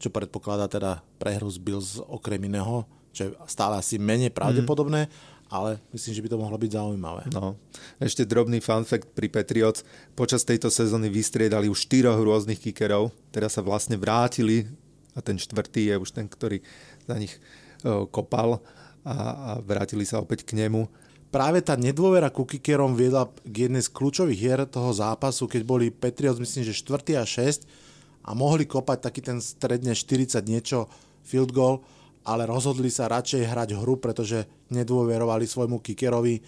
čo 0.00 0.08
predpokladá 0.10 0.66
teda 0.66 1.04
prehru 1.20 1.46
z 1.52 1.58
Bills 1.60 2.00
okrem 2.02 2.40
iného, 2.42 2.88
čo 3.14 3.28
je 3.28 3.30
stále 3.46 3.78
asi 3.78 4.00
menej 4.00 4.32
pravdepodobné, 4.32 5.06
mm. 5.06 5.12
ale 5.52 5.78
myslím, 5.92 6.12
že 6.16 6.22
by 6.24 6.30
to 6.32 6.40
mohlo 6.40 6.56
byť 6.56 6.70
zaujímavé. 6.72 7.22
No. 7.34 7.54
Ešte 8.00 8.24
drobný 8.24 8.58
fun 8.64 8.82
fact 8.82 9.12
pri 9.12 9.28
Patriots. 9.28 9.86
Počas 10.16 10.42
tejto 10.42 10.72
sezóny 10.72 11.12
vystriedali 11.12 11.68
už 11.68 11.86
štyroch 11.86 12.18
rôznych 12.18 12.58
kickerov, 12.58 13.12
teraz 13.34 13.54
sa 13.54 13.62
vlastne 13.62 14.00
vrátili 14.00 14.66
a 15.14 15.20
ten 15.20 15.36
štvrtý 15.36 15.90
je 15.90 15.94
už 15.98 16.10
ten, 16.14 16.26
ktorý 16.26 16.62
za 17.06 17.18
nich 17.18 17.34
kopal 18.10 18.62
a, 19.04 19.14
a 19.14 19.50
vrátili 19.60 20.04
sa 20.04 20.20
opäť 20.20 20.44
k 20.48 20.56
nemu. 20.64 20.88
Práve 21.30 21.62
tá 21.62 21.78
nedôvera 21.78 22.26
ku 22.26 22.42
kickerom 22.42 22.98
viedla 22.98 23.30
k 23.46 23.70
jednej 23.70 23.86
z 23.86 23.94
kľúčových 23.94 24.40
hier 24.42 24.60
toho 24.66 24.90
zápasu, 24.90 25.46
keď 25.46 25.62
boli 25.62 25.94
Patriots, 25.94 26.42
myslím, 26.42 26.66
že 26.66 26.74
4. 26.74 27.22
a 27.22 27.24
6 27.24 27.70
a 28.26 28.34
mohli 28.34 28.66
kopať 28.66 28.98
taký 28.98 29.20
ten 29.22 29.38
stredne 29.38 29.94
40 29.94 30.42
niečo 30.42 30.90
field 31.22 31.54
goal, 31.54 31.86
ale 32.26 32.50
rozhodli 32.50 32.90
sa 32.90 33.06
radšej 33.06 33.46
hrať 33.46 33.78
hru, 33.78 34.02
pretože 34.02 34.42
nedôverovali 34.74 35.46
svojmu 35.46 35.78
kickerovi. 35.78 36.42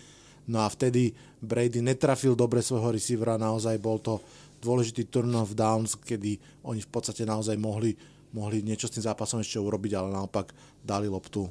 No 0.50 0.66
a 0.66 0.68
vtedy 0.68 1.14
Brady 1.38 1.78
netrafil 1.78 2.34
dobre 2.34 2.58
svojho 2.58 2.90
receivera, 2.90 3.38
naozaj 3.38 3.78
bol 3.78 4.02
to 4.02 4.18
dôležitý 4.58 5.06
turn 5.06 5.30
of 5.38 5.54
downs, 5.54 5.94
kedy 5.94 6.42
oni 6.66 6.82
v 6.82 6.90
podstate 6.90 7.22
naozaj 7.22 7.54
mohli, 7.54 7.94
mohli 8.34 8.66
niečo 8.66 8.90
s 8.90 8.98
tým 8.98 9.06
zápasom 9.06 9.38
ešte 9.38 9.62
urobiť, 9.62 9.94
ale 9.94 10.10
naopak 10.10 10.50
dali 10.82 11.06
loptu 11.06 11.46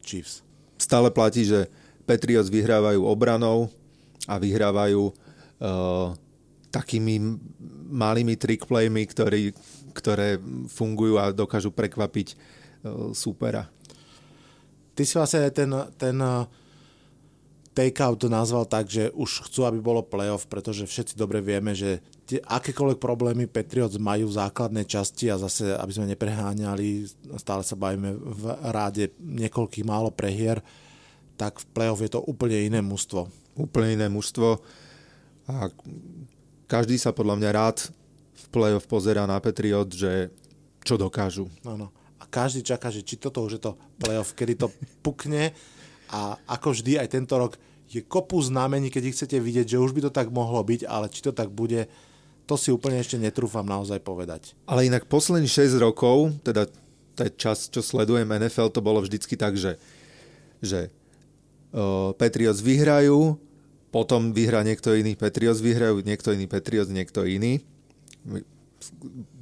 Chiefs. 0.00 0.40
Stále 0.80 1.12
platí, 1.12 1.44
že 1.44 1.68
Patriots 2.04 2.52
vyhrávajú 2.52 3.00
obranou 3.04 3.70
a 4.28 4.36
vyhrávajú 4.36 5.10
uh, 5.10 6.12
takými 6.70 7.38
malými 7.90 8.38
trickplaymi, 8.38 9.02
ktorý, 9.10 9.50
ktoré 9.96 10.38
fungujú 10.70 11.18
a 11.18 11.34
dokážu 11.34 11.74
prekvapiť 11.74 12.34
uh, 12.34 13.10
supera. 13.16 13.66
Ty 14.94 15.02
si 15.06 15.14
vlastne 15.16 15.48
ten, 15.50 15.70
ten 15.96 16.16
uh, 16.20 16.44
takeout 17.70 18.20
nazval 18.26 18.66
tak, 18.66 18.90
že 18.90 19.08
už 19.14 19.48
chcú, 19.48 19.64
aby 19.64 19.78
bolo 19.78 20.02
playoff, 20.02 20.50
pretože 20.50 20.84
všetci 20.84 21.14
dobre 21.14 21.38
vieme, 21.40 21.72
že 21.72 22.02
tie, 22.26 22.42
akékoľvek 22.42 22.98
problémy 22.98 23.46
Patriots 23.46 23.96
majú 23.96 24.28
v 24.28 24.36
základnej 24.36 24.84
časti 24.84 25.30
a 25.30 25.38
zase, 25.38 25.78
aby 25.78 25.92
sme 25.94 26.10
nepreháňali, 26.12 27.06
stále 27.38 27.62
sa 27.62 27.78
bavíme 27.78 28.10
v 28.18 28.42
ráde 28.74 29.14
niekoľkých 29.22 29.86
málo 29.86 30.10
prehier, 30.10 30.60
tak 31.40 31.56
v 31.56 31.66
play-off 31.72 32.04
je 32.04 32.12
to 32.12 32.20
úplne 32.20 32.60
iné 32.60 32.84
mužstvo. 32.84 33.24
Úplne 33.56 33.96
iné 33.96 34.06
mužstvo 34.12 34.60
a 35.48 35.72
každý 36.68 37.00
sa 37.00 37.16
podľa 37.16 37.40
mňa 37.40 37.50
rád 37.56 37.88
v 38.36 38.46
play-off 38.52 38.84
pozerá 38.84 39.24
na 39.24 39.40
Patriots, 39.40 39.96
že 39.96 40.28
čo 40.84 41.00
dokážu. 41.00 41.48
Áno. 41.64 41.88
A 42.20 42.28
každý 42.28 42.60
čaká, 42.60 42.92
že 42.92 43.00
či 43.00 43.16
toto 43.16 43.40
už 43.40 43.56
je 43.56 43.62
to 43.64 43.72
play-off, 43.96 44.36
kedy 44.36 44.60
to 44.60 44.68
pukne 45.00 45.56
a 46.12 46.36
ako 46.44 46.76
vždy 46.76 47.00
aj 47.00 47.08
tento 47.08 47.32
rok 47.40 47.56
je 47.88 48.04
kopu 48.04 48.38
znamení, 48.38 48.92
keď 48.92 49.02
ich 49.10 49.16
chcete 49.16 49.40
vidieť, 49.40 49.74
že 49.74 49.82
už 49.82 49.96
by 49.96 50.00
to 50.06 50.12
tak 50.12 50.28
mohlo 50.30 50.60
byť, 50.60 50.86
ale 50.86 51.08
či 51.08 51.24
to 51.24 51.32
tak 51.32 51.48
bude, 51.50 51.88
to 52.46 52.54
si 52.54 52.70
úplne 52.70 53.00
ešte 53.00 53.18
netrúfam 53.18 53.66
naozaj 53.66 53.98
povedať. 54.04 54.54
Ale 54.68 54.86
inak 54.86 55.10
posledných 55.10 55.50
6 55.50 55.80
rokov, 55.80 56.36
teda 56.46 56.70
ten 57.18 57.32
čas, 57.34 57.66
čo 57.66 57.82
sledujem 57.82 58.28
NFL, 58.28 58.70
to 58.70 58.84
bolo 58.84 59.02
vždycky 59.02 59.34
tak, 59.34 59.58
že, 59.58 59.74
že 60.62 60.94
Patriots 62.18 62.60
vyhrajú, 62.62 63.38
potom 63.90 64.34
vyhrá 64.34 64.62
niekto 64.62 64.94
iný, 64.94 65.14
Patriots 65.14 65.62
vyhrajú, 65.62 66.02
niekto 66.02 66.34
iný, 66.34 66.46
Patriots, 66.50 66.90
niekto 66.90 67.26
iný. 67.26 67.62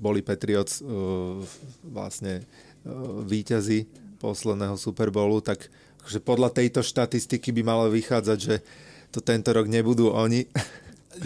Boli 0.01 0.21
Patriots 0.21 0.81
uh, 0.81 1.41
vlastne 1.85 2.43
uh, 2.43 3.23
víťazi 3.25 3.89
posledného 4.19 4.77
Super 4.77 5.09
Bowlu, 5.15 5.41
tak 5.41 5.69
že 6.09 6.25
podľa 6.25 6.57
tejto 6.57 6.81
štatistiky 6.81 7.53
by 7.53 7.63
malo 7.63 7.85
vychádzať, 7.93 8.39
že 8.41 8.65
to 9.13 9.21
tento 9.21 9.53
rok 9.53 9.69
nebudú 9.69 10.09
oni. 10.09 10.49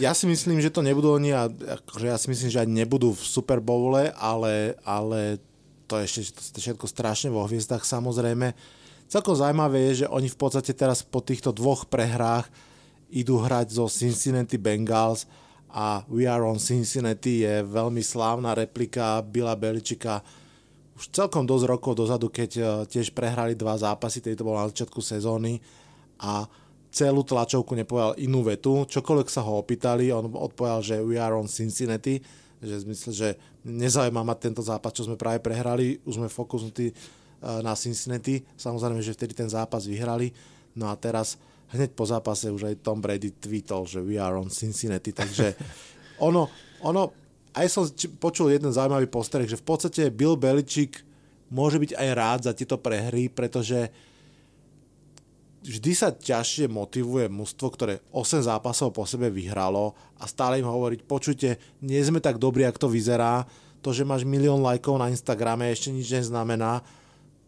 ja 0.03 0.11
si 0.11 0.27
myslím, 0.27 0.59
že 0.59 0.75
to 0.75 0.83
nebudú 0.83 1.15
oni 1.15 1.31
a 1.31 1.47
akože 1.47 2.07
ja 2.11 2.19
si 2.19 2.27
myslím, 2.35 2.51
že 2.51 2.63
ani 2.63 2.83
nebudú 2.83 3.15
v 3.15 3.23
Super 3.23 3.63
Bowle, 3.63 4.11
ale, 4.19 4.75
ale 4.83 5.39
to 5.87 6.03
je 6.03 6.05
ešte 6.09 6.21
to 6.57 6.59
všetko 6.59 6.87
strašne 6.91 7.31
vo 7.31 7.47
hviezdach 7.47 7.87
samozrejme. 7.87 8.55
Celkom 9.13 9.37
zaujímavé 9.37 9.93
je, 9.93 10.05
že 10.05 10.07
oni 10.09 10.33
v 10.33 10.41
podstate 10.41 10.73
teraz 10.73 11.05
po 11.05 11.21
týchto 11.21 11.53
dvoch 11.53 11.85
prehrách 11.85 12.49
idú 13.13 13.45
hrať 13.45 13.77
zo 13.77 13.85
Cincinnati 13.85 14.57
Bengals 14.57 15.29
a 15.69 16.01
We 16.09 16.25
Are 16.25 16.49
on 16.49 16.57
Cincinnati 16.57 17.45
je 17.45 17.61
veľmi 17.61 18.01
slávna 18.01 18.57
replika 18.57 19.21
Billa 19.21 19.53
Beličika 19.53 20.25
už 20.97 21.13
celkom 21.13 21.45
dosť 21.45 21.65
rokov 21.69 21.93
dozadu, 21.99 22.33
keď 22.33 22.51
eh, 22.57 22.65
tiež 22.89 23.13
prehrali 23.13 23.53
dva 23.53 23.77
zápasy, 23.77 24.25
to 24.25 24.49
bol 24.49 24.57
na 24.57 24.73
začiatku 24.73 25.05
sezóny 25.05 25.61
a 26.23 26.49
celú 26.89 27.21
tlačovku 27.21 27.73
nepovedal 27.73 28.17
inú 28.17 28.45
vetu, 28.45 28.89
čokoľvek 28.89 29.29
sa 29.29 29.45
ho 29.45 29.61
opýtali, 29.61 30.09
on 30.09 30.29
odpovedal, 30.29 30.81
že 30.81 30.97
we 31.05 31.21
are 31.21 31.37
on 31.37 31.49
Cincinnati, 31.49 32.21
že 32.65 32.85
zmysle, 32.85 33.11
že 33.13 33.29
nezaujíma 33.65 34.25
ma 34.25 34.37
tento 34.41 34.65
zápas, 34.65 34.97
čo 34.97 35.09
sme 35.09 35.21
práve 35.21 35.41
prehrali, 35.41 36.01
už 36.05 36.21
sme 36.21 36.29
fokusnutí 36.29 36.87
e, 36.89 36.95
na 37.43 37.75
Cincinnati, 37.75 38.47
samozrejme, 38.55 39.03
že 39.03 39.19
vtedy 39.19 39.35
ten 39.35 39.51
zápas 39.51 39.83
vyhrali, 39.85 40.31
no 40.79 40.89
a 40.89 40.95
teraz 40.95 41.37
hneď 41.75 41.91
po 41.97 42.07
zápase 42.07 42.53
už 42.53 42.71
aj 42.71 42.85
Tom 42.85 43.03
Brady 43.03 43.35
tweetol, 43.35 43.89
že 43.89 43.99
we 43.99 44.21
are 44.21 44.39
on 44.39 44.53
Cincinnati, 44.53 45.11
takže 45.11 45.59
ono, 46.29 46.47
ono 46.87 47.11
aj 47.53 47.67
som 47.69 47.85
počul 48.17 48.53
jeden 48.53 48.73
zaujímavý 48.73 49.09
postrek, 49.09 49.49
že 49.49 49.61
v 49.61 49.67
podstate 49.67 50.09
Bill 50.09 50.41
Belichick 50.41 51.05
môže 51.53 51.77
byť 51.77 51.93
aj 52.01 52.09
rád 52.17 52.41
za 52.49 52.53
tieto 52.57 52.81
prehry, 52.81 53.29
pretože 53.29 53.93
vždy 55.63 55.93
sa 55.93 56.11
ťažšie 56.11 56.67
motivuje 56.67 57.29
mužstvo, 57.29 57.67
ktoré 57.71 57.95
8 58.11 58.49
zápasov 58.49 58.97
po 58.97 59.05
sebe 59.05 59.29
vyhralo 59.29 59.93
a 60.17 60.25
stále 60.25 60.59
im 60.59 60.67
hovoriť, 60.67 61.01
počujte, 61.05 61.61
nie 61.85 62.01
sme 62.01 62.25
tak 62.25 62.41
dobrí, 62.41 62.65
ako 62.65 62.89
to 62.89 62.95
vyzerá, 62.95 63.45
to, 63.85 63.91
že 63.91 64.07
máš 64.07 64.23
milión 64.23 64.63
lajkov 64.63 64.97
na 64.97 65.11
Instagrame 65.11 65.69
ešte 65.71 65.93
nič 65.93 66.09
neznamená, 66.09 66.83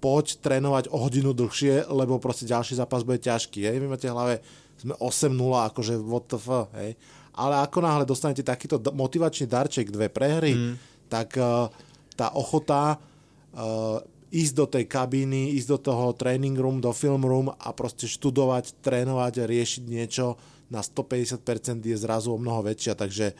poď 0.05 0.37
trénovať 0.45 0.93
o 0.93 1.01
hodinu 1.01 1.33
dlhšie, 1.33 1.89
lebo 1.89 2.21
proste 2.21 2.45
ďalší 2.45 2.77
zápas 2.77 3.01
bude 3.01 3.25
ťažký. 3.25 3.65
Hej? 3.65 3.81
Vy 3.81 3.89
máte 3.89 4.05
v 4.05 4.13
hlave, 4.13 4.35
sme 4.77 4.93
8-0, 5.01 5.33
akože 5.73 5.97
what 6.05 6.29
the 6.29 6.37
fuck, 6.37 6.69
hej? 6.77 6.93
Ale 7.35 7.65
ako 7.65 7.81
náhle 7.81 8.05
dostanete 8.05 8.45
takýto 8.45 8.77
motivačný 8.93 9.49
darček, 9.49 9.89
dve 9.89 10.13
prehry, 10.13 10.53
mm. 10.55 10.75
tak 11.09 11.35
uh, 11.41 11.73
tá 12.15 12.31
ochota 12.37 13.01
uh, 13.01 13.99
ísť 14.29 14.55
do 14.55 14.67
tej 14.69 14.85
kabíny, 14.85 15.57
ísť 15.57 15.69
do 15.73 15.79
toho 15.81 16.13
training 16.13 16.55
room, 16.55 16.85
do 16.85 16.93
film 16.93 17.25
room 17.25 17.49
a 17.49 17.73
proste 17.73 18.05
študovať, 18.05 18.85
trénovať, 18.85 19.47
riešiť 19.47 19.83
niečo 19.89 20.37
na 20.69 20.85
150% 20.85 21.39
je 21.81 21.97
zrazu 21.97 22.35
o 22.35 22.39
mnoho 22.39 22.67
väčšia, 22.67 22.99
takže 22.99 23.33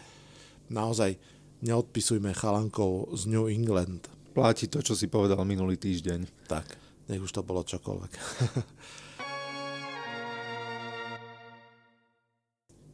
naozaj 0.71 1.19
neodpisujme 1.67 2.31
chalankov 2.33 3.11
z 3.15 3.31
New 3.31 3.51
England. 3.51 4.14
Platí 4.35 4.67
to, 4.67 4.83
čo 4.83 4.99
si 4.99 5.07
povedal 5.07 5.39
minulý 5.47 5.79
týždeň. 5.79 6.51
Tak, 6.51 6.67
nech 7.07 7.23
už 7.23 7.31
to 7.31 7.47
bolo 7.47 7.63
čokoľvek. 7.63 8.13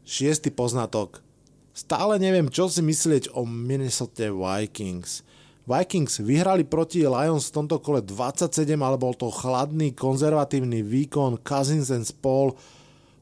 Šiestý 0.04 0.52
poznatok. 0.52 1.24
Stále 1.72 2.20
neviem, 2.20 2.52
čo 2.52 2.68
si 2.68 2.84
myslieť 2.84 3.32
o 3.32 3.48
Minnesota 3.48 4.28
Vikings. 4.28 5.24
Vikings 5.64 6.20
vyhrali 6.20 6.68
proti 6.68 7.08
Lions 7.08 7.48
v 7.48 7.62
tomto 7.62 7.80
kole 7.80 8.04
27, 8.04 8.52
ale 8.76 9.00
bol 9.00 9.16
to 9.16 9.32
chladný, 9.32 9.96
konzervatívny 9.96 10.84
výkon. 10.84 11.40
Cousins 11.40 11.88
and 11.88 12.04
Paul 12.20 12.52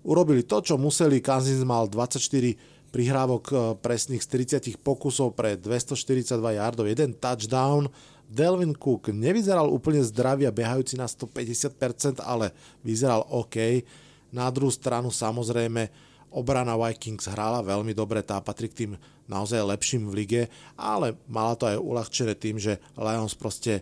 urobili 0.03 0.43
to, 0.43 0.59
čo 0.59 0.75
museli. 0.75 1.23
Cousins 1.23 1.63
mal 1.63 1.87
24 1.87 2.78
prihrávok 2.91 3.45
eh, 3.51 3.59
presných 3.79 4.25
z 4.25 4.59
30 4.61 4.81
pokusov 4.81 5.37
pre 5.37 5.57
242 5.57 6.59
yardov, 6.59 6.89
jeden 6.89 7.15
touchdown. 7.17 7.89
Delvin 8.29 8.77
Cook 8.77 9.09
nevyzeral 9.09 9.73
úplne 9.73 10.05
zdravý 10.05 10.45
a 10.45 10.53
behajúci 10.53 11.01
na 11.01 11.09
150%, 11.09 12.21
ale 12.21 12.53
vyzeral 12.85 13.25
OK. 13.33 13.81
Na 14.29 14.53
druhú 14.53 14.69
stranu 14.69 15.09
samozrejme 15.09 15.89
Obrana 16.29 16.77
Vikings 16.77 17.25
hrála 17.25 17.65
veľmi 17.65 17.97
dobre, 17.97 18.21
tá 18.21 18.37
patrí 18.45 18.69
k 18.69 18.85
tým 18.85 18.93
naozaj 19.25 19.65
lepším 19.65 20.13
v 20.13 20.17
lige, 20.25 20.43
ale 20.77 21.17
mala 21.25 21.57
to 21.57 21.65
aj 21.65 21.81
uľahčené 21.81 22.37
tým, 22.37 22.61
že 22.61 22.77
Lions 23.01 23.33
proste 23.33 23.81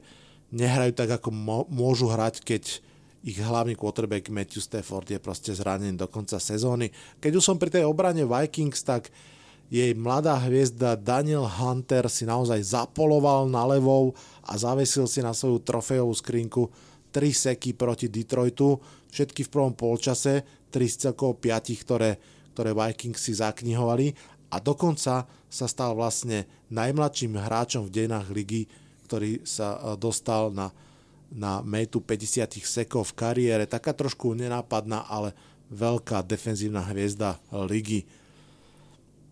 nehrajú 0.54 0.94
tak, 0.94 1.18
ako 1.18 1.34
môžu 1.66 2.06
hrať, 2.06 2.46
keď 2.46 2.85
ich 3.26 3.42
hlavný 3.42 3.74
quarterback 3.74 4.30
Matthew 4.30 4.62
Stafford 4.62 5.10
je 5.10 5.18
proste 5.18 5.50
zranený 5.50 5.98
do 5.98 6.06
konca 6.06 6.38
sezóny. 6.38 6.94
Keď 7.18 7.32
už 7.34 7.42
som 7.42 7.58
pri 7.58 7.74
tej 7.74 7.82
obrane 7.82 8.22
Vikings, 8.22 8.86
tak 8.86 9.10
jej 9.66 9.90
mladá 9.98 10.38
hviezda 10.46 10.94
Daniel 10.94 11.42
Hunter 11.42 12.06
si 12.06 12.22
naozaj 12.22 12.62
zapoloval 12.62 13.50
na 13.50 13.66
levou 13.66 14.14
a 14.46 14.54
zavesil 14.54 15.10
si 15.10 15.18
na 15.18 15.34
svoju 15.34 15.58
trofejovú 15.58 16.14
skrinku 16.14 16.70
3 17.10 17.50
seky 17.50 17.74
proti 17.74 18.06
Detroitu, 18.06 18.78
všetky 19.10 19.42
v 19.42 19.50
prvom 19.50 19.74
polčase, 19.74 20.46
3 20.70 20.86
z 20.86 20.96
celkovo 21.10 21.34
5, 21.34 21.82
ktoré 21.82 22.10
ktoré 22.56 22.72
Vikings 22.72 23.20
si 23.20 23.36
zaknihovali 23.36 24.16
a 24.48 24.56
dokonca 24.56 25.28
sa 25.28 25.66
stal 25.68 25.92
vlastne 25.92 26.48
najmladším 26.72 27.36
hráčom 27.36 27.84
v 27.84 27.92
dejinách 27.92 28.32
ligy, 28.32 28.64
ktorý 29.04 29.44
sa 29.44 29.76
e, 29.76 30.00
dostal 30.00 30.48
na, 30.56 30.72
na 31.30 31.62
metu 31.62 31.98
50 31.98 32.62
sekov 32.62 33.12
v 33.12 33.16
kariére. 33.18 33.64
Taká 33.66 33.92
trošku 33.92 34.34
nenápadná, 34.34 35.06
ale 35.10 35.34
veľká 35.70 36.22
defenzívna 36.22 36.82
hviezda 36.86 37.42
ligy. 37.50 38.06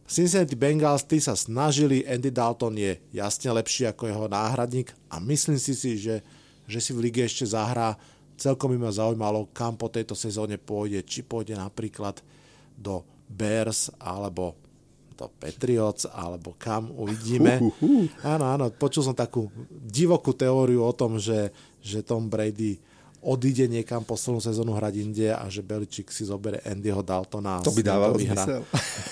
Cincinnati 0.04 0.52
Bengals 0.52 1.08
tí 1.08 1.16
sa 1.16 1.32
snažili, 1.32 2.04
Andy 2.04 2.28
Dalton 2.28 2.76
je 2.76 3.00
jasne 3.14 3.48
lepší 3.56 3.88
ako 3.88 4.04
jeho 4.04 4.26
náhradník 4.28 4.92
a 5.08 5.16
myslím 5.16 5.56
si 5.56 5.72
si, 5.72 5.96
že, 5.96 6.20
že 6.68 6.78
si 6.82 6.92
v 6.92 7.08
lige 7.08 7.24
ešte 7.24 7.48
zahrá. 7.48 7.96
Celkom 8.36 8.76
by 8.76 8.78
ma 8.84 8.92
zaujímalo, 8.92 9.48
kam 9.56 9.78
po 9.80 9.88
tejto 9.88 10.12
sezóne 10.12 10.60
pôjde, 10.60 11.00
či 11.08 11.24
pôjde 11.24 11.56
napríklad 11.56 12.20
do 12.76 13.00
Bears 13.30 13.88
alebo 13.96 14.58
to 15.14 15.30
Patriots, 15.38 16.10
alebo 16.10 16.58
kam 16.58 16.90
uvidíme. 16.90 17.62
Áno, 18.26 18.44
áno, 18.50 18.66
počul 18.74 19.06
som 19.06 19.14
takú 19.14 19.46
divokú 19.70 20.34
teóriu 20.34 20.82
o 20.82 20.90
tom, 20.90 21.22
že, 21.22 21.54
že 21.84 22.00
Tom 22.00 22.32
Brady 22.32 22.80
odíde 23.24 23.64
niekam 23.68 24.04
poslednú 24.04 24.40
sezónu 24.40 24.76
hrať 24.76 24.94
inde 25.00 25.32
a 25.32 25.48
že 25.48 25.64
Beličík 25.64 26.12
si 26.12 26.28
zobere 26.28 26.60
Andyho 26.60 27.00
Daltona. 27.00 27.64
To 27.64 27.72
by 27.72 27.80
dávalo 27.80 28.20
zmysel. 28.20 28.60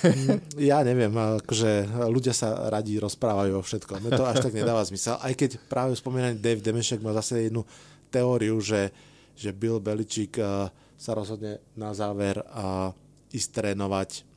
Mm, 0.04 0.38
ja 0.60 0.84
neviem, 0.84 1.12
akože 1.16 1.88
ľudia 2.12 2.36
sa 2.36 2.68
radí 2.68 3.00
rozprávajú 3.00 3.56
o 3.56 3.64
všetkom. 3.64 4.04
Mne 4.04 4.12
to 4.12 4.28
až 4.28 4.44
tak 4.44 4.52
nedáva 4.52 4.84
zmysel. 4.84 5.16
Aj 5.16 5.32
keď 5.32 5.56
práve 5.64 5.96
spomínaný 5.96 6.36
Dave 6.36 6.60
Demešek 6.60 7.00
má 7.00 7.16
zase 7.16 7.48
jednu 7.48 7.64
teóriu, 8.12 8.60
že, 8.60 8.92
že 9.32 9.56
Bill 9.56 9.80
Beličík 9.80 10.36
eh, 10.36 10.68
sa 11.00 11.12
rozhodne 11.16 11.64
na 11.72 11.96
záver 11.96 12.44
a 12.52 12.92
ísť 13.32 13.48
trénovať 13.48 14.28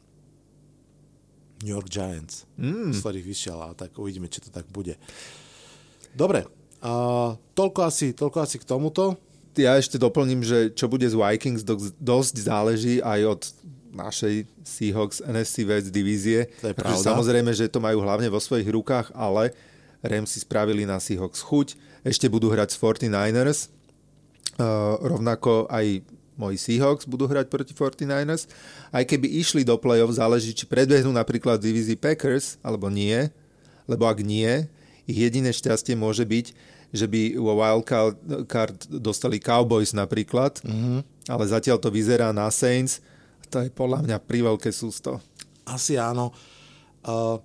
New 1.68 1.76
York 1.76 1.92
Giants, 1.92 2.48
mm. 2.56 2.96
z 2.96 3.00
ktorých 3.04 3.28
vyšiel 3.28 3.60
a 3.60 3.76
tak 3.76 3.92
uvidíme, 4.00 4.32
či 4.32 4.40
to 4.40 4.50
tak 4.52 4.68
bude. 4.72 4.96
Dobre, 6.16 6.48
uh, 6.86 7.34
toľko, 7.58 7.80
asi, 7.82 8.14
toľko 8.14 8.38
asi 8.46 8.62
k 8.62 8.66
tomuto. 8.70 9.18
Ja 9.58 9.80
ešte 9.80 9.98
doplním, 9.98 10.46
že 10.46 10.70
čo 10.76 10.86
bude 10.86 11.08
z 11.08 11.16
Vikings 11.16 11.66
dosť 11.98 12.36
záleží 12.38 13.00
aj 13.02 13.20
od 13.26 13.42
našej 13.96 14.44
Seahawks 14.68 15.24
NFC 15.24 15.64
West 15.64 15.90
divízie. 15.90 16.52
To 16.60 16.70
je 16.70 16.76
pravda. 16.76 17.00
Samozrejme, 17.00 17.56
že 17.56 17.72
to 17.72 17.80
majú 17.80 18.04
hlavne 18.04 18.28
vo 18.28 18.44
svojich 18.44 18.68
rukách, 18.68 19.16
ale 19.16 19.56
Rams 20.04 20.36
si 20.36 20.44
spravili 20.44 20.84
na 20.84 21.00
Seahawks 21.00 21.40
chuť. 21.40 21.80
Ešte 22.04 22.28
budú 22.28 22.52
hrať 22.52 22.76
s 22.76 22.78
49ers. 22.78 23.60
Uh, 24.56 25.00
rovnako 25.00 25.72
aj 25.72 26.04
moji 26.36 26.60
Seahawks 26.60 27.08
budú 27.08 27.26
hrať 27.32 27.48
proti 27.48 27.72
49ers. 27.72 28.52
Aj 28.92 29.04
keby 29.08 29.26
išli 29.40 29.64
do 29.64 29.80
play-off, 29.80 30.12
záleží, 30.12 30.52
či 30.52 30.68
predbehnú 30.68 31.10
napríklad 31.16 31.64
divízii 31.64 31.96
Packers, 31.96 32.60
alebo 32.60 32.92
nie. 32.92 33.32
Lebo 33.88 34.06
ak 34.06 34.20
nie, 34.20 34.68
ich 35.08 35.18
jediné 35.18 35.56
šťastie 35.56 35.96
môže 35.96 36.28
byť, 36.28 36.75
že 36.96 37.06
by 37.12 37.36
vo 37.36 37.60
wildcard 37.60 38.88
dostali 38.88 39.38
Cowboys 39.44 39.92
napríklad, 39.92 40.64
mm-hmm. 40.64 41.30
ale 41.30 41.44
zatiaľ 41.46 41.78
to 41.84 41.92
vyzerá 41.92 42.32
na 42.32 42.48
Saints. 42.48 43.04
To 43.52 43.62
je 43.62 43.70
podľa 43.70 44.08
mňa 44.08 44.18
priveľké 44.24 44.72
sústo. 44.72 45.20
Asi 45.68 46.00
áno. 46.00 46.34
Uh, 47.06 47.38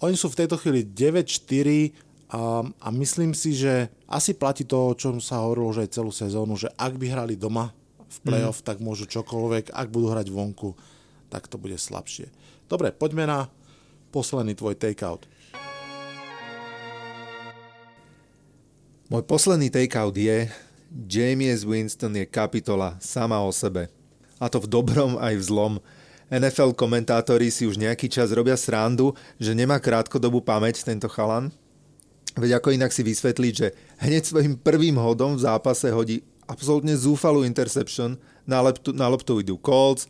oni 0.00 0.16
sú 0.16 0.32
v 0.32 0.38
tejto 0.44 0.56
chvíli 0.56 0.86
9-4, 0.86 2.06
a, 2.26 2.66
a 2.66 2.88
myslím 2.90 3.30
si, 3.38 3.54
že 3.54 3.86
asi 4.10 4.34
platí 4.34 4.66
to, 4.66 4.90
o 4.90 4.98
čom 4.98 5.22
sa 5.22 5.46
hovorilo 5.46 5.70
už 5.70 5.86
aj 5.86 5.94
celú 5.94 6.10
sezónu, 6.10 6.58
že 6.58 6.66
ak 6.74 6.98
by 6.98 7.06
hrali 7.06 7.38
doma 7.38 7.70
v 8.02 8.18
playoff, 8.26 8.62
mm. 8.62 8.66
tak 8.66 8.82
môžu 8.82 9.06
čokoľvek, 9.06 9.70
ak 9.70 9.88
budú 9.94 10.10
hrať 10.10 10.26
vonku, 10.34 10.74
tak 11.30 11.46
to 11.46 11.54
bude 11.54 11.78
slabšie. 11.78 12.26
Dobre, 12.66 12.90
poďme 12.90 13.30
na 13.30 13.38
posledný 14.10 14.58
tvoj 14.58 14.74
takeout. 14.74 15.22
Môj 19.06 19.22
posledný 19.22 19.70
takeout 19.70 20.18
je 20.18 20.50
James 21.06 21.62
Winston 21.62 22.10
je 22.18 22.26
kapitola 22.26 22.98
sama 22.98 23.38
o 23.38 23.54
sebe. 23.54 23.86
A 24.42 24.50
to 24.50 24.58
v 24.58 24.66
dobrom 24.66 25.14
aj 25.22 25.34
v 25.38 25.46
zlom. 25.46 25.74
NFL 26.26 26.74
komentátori 26.74 27.54
si 27.54 27.70
už 27.70 27.78
nejaký 27.78 28.10
čas 28.10 28.34
robia 28.34 28.58
srandu, 28.58 29.14
že 29.38 29.54
nemá 29.54 29.78
krátkodobú 29.78 30.42
pamäť 30.42 30.82
tento 30.82 31.06
chalan, 31.06 31.54
Veď 32.36 32.60
ako 32.60 32.76
inak 32.76 32.92
si 32.92 33.00
vysvetliť, 33.00 33.54
že 33.56 33.72
hneď 34.04 34.22
svojim 34.28 34.54
prvým 34.60 35.00
hodom 35.00 35.40
v 35.40 35.44
zápase 35.48 35.88
hodí 35.88 36.20
absolútne 36.44 36.92
zúfalú 36.92 37.48
interception, 37.48 38.20
na, 38.44 38.60
leptu, 38.60 38.92
na 38.92 39.08
loptu 39.08 39.40
idú 39.40 39.56
Colts 39.56 40.04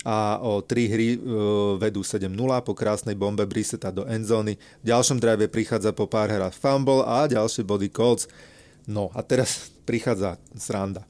a 0.00 0.40
o 0.40 0.64
tri 0.64 0.88
hry 0.88 1.16
e, 1.16 1.18
vedú 1.76 2.00
7-0 2.00 2.32
po 2.64 2.72
krásnej 2.72 3.12
bombe 3.12 3.44
Briseta 3.44 3.92
do 3.92 4.08
endzóny. 4.08 4.56
V 4.56 4.84
ďalšom 4.88 5.20
drive 5.20 5.44
prichádza 5.52 5.92
po 5.92 6.08
pár 6.08 6.32
hrách 6.32 6.56
fumble 6.56 7.04
a 7.04 7.28
ďalšie 7.28 7.64
body 7.68 7.92
Colts. 7.92 8.24
No 8.88 9.12
a 9.12 9.20
teraz 9.20 9.68
prichádza 9.88 10.40
sranda. 10.56 11.04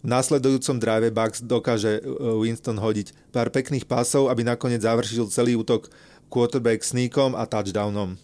V 0.00 0.08
následujúcom 0.08 0.80
drive 0.80 1.12
Bucks 1.12 1.42
dokáže 1.42 1.98
e, 1.98 2.02
Winston 2.40 2.78
hodiť 2.78 3.34
pár 3.34 3.50
pekných 3.50 3.84
pásov, 3.84 4.30
aby 4.30 4.46
nakoniec 4.46 4.80
završil 4.80 5.28
celý 5.28 5.58
útok 5.58 5.90
quarterback 6.30 6.86
sneakom 6.86 7.34
a 7.34 7.44
touchdownom 7.44 8.16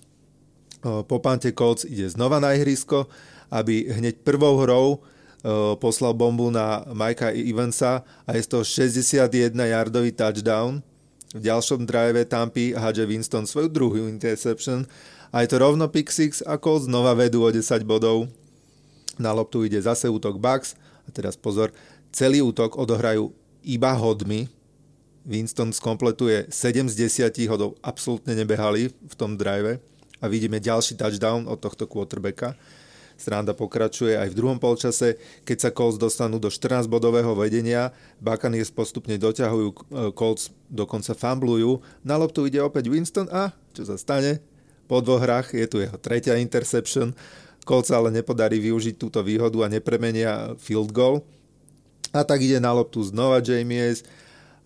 po 1.07 1.17
pante 1.19 1.51
Colts 1.51 1.83
ide 1.83 2.07
znova 2.07 2.39
na 2.39 2.55
ihrisko, 2.55 3.11
aby 3.51 3.91
hneď 3.91 4.23
prvou 4.23 4.59
hrou 4.63 5.03
poslal 5.79 6.15
bombu 6.15 6.51
na 6.51 6.83
Mikea 6.91 7.31
Evansa 7.31 8.03
a 8.27 8.35
je 8.35 8.43
to 8.47 8.67
61 8.67 9.55
yardový 9.55 10.11
touchdown. 10.11 10.83
v 11.37 11.41
ďalšom 11.53 11.85
drive 11.85 12.25
Tampy 12.25 12.73
hádže 12.73 13.05
Winston 13.05 13.45
svoju 13.45 13.69
druhú 13.69 14.09
interception 14.09 14.89
a 15.35 15.45
je 15.45 15.53
to 15.53 15.61
rovno 15.61 15.85
pick 15.91 16.09
six 16.09 16.41
a 16.47 16.57
Colts 16.57 16.89
znova 16.89 17.13
vedú 17.13 17.45
o 17.45 17.51
10 17.53 17.85
bodov. 17.85 18.31
Na 19.21 19.37
loptu 19.37 19.67
ide 19.69 19.77
zase 19.77 20.09
útok 20.09 20.41
Bucks 20.41 20.79
a 21.05 21.09
teraz 21.13 21.37
pozor, 21.37 21.77
celý 22.09 22.41
útok 22.41 22.81
odohrajú 22.81 23.33
iba 23.61 23.93
hodmi. 23.93 24.49
Winston 25.27 25.75
skompletuje 25.75 26.47
7 26.49 26.87
z 26.87 26.95
10 27.29 27.51
hodov, 27.51 27.75
absolútne 27.83 28.33
nebehali 28.39 28.95
v 28.95 29.15
tom 29.19 29.35
drive 29.35 29.83
a 30.23 30.25
vidíme 30.31 30.63
ďalší 30.63 30.95
touchdown 30.95 31.51
od 31.51 31.59
tohto 31.59 31.91
quarterbacka. 31.91 32.55
Sranda 33.17 33.57
pokračuje 33.57 34.13
aj 34.13 34.29
v 34.33 34.39
druhom 34.39 34.61
polčase, 34.61 35.17
keď 35.49 35.57
sa 35.59 35.71
Colts 35.73 35.97
dostanú 35.97 36.37
do 36.37 36.53
14-bodového 36.53 37.33
vedenia, 37.33 37.91
Buccaneers 38.21 38.69
postupne 38.69 39.17
doťahujú, 39.17 39.69
e, 39.73 39.75
Colts 40.13 40.53
dokonca 40.69 41.17
fumblujú, 41.17 41.81
na 42.05 42.21
loptu 42.21 42.45
ide 42.45 42.61
opäť 42.61 42.93
Winston 42.93 43.27
a 43.33 43.57
čo 43.73 43.89
sa 43.89 43.97
stane? 43.97 44.45
Po 44.87 45.01
dvoch 45.03 45.25
hrách 45.25 45.57
je 45.57 45.67
tu 45.67 45.77
jeho 45.81 45.97
tretia 45.99 46.39
interception, 46.39 47.17
Colts 47.67 47.91
ale 47.91 48.15
nepodarí 48.15 48.63
využiť 48.63 48.95
túto 48.95 49.19
výhodu 49.27 49.67
a 49.67 49.73
nepremenia 49.73 50.55
field 50.55 50.95
goal. 50.95 51.27
A 52.15 52.23
tak 52.23 52.39
ide 52.39 52.63
na 52.63 52.71
loptu 52.71 53.03
znova 53.03 53.43
Jamies, 53.43 54.07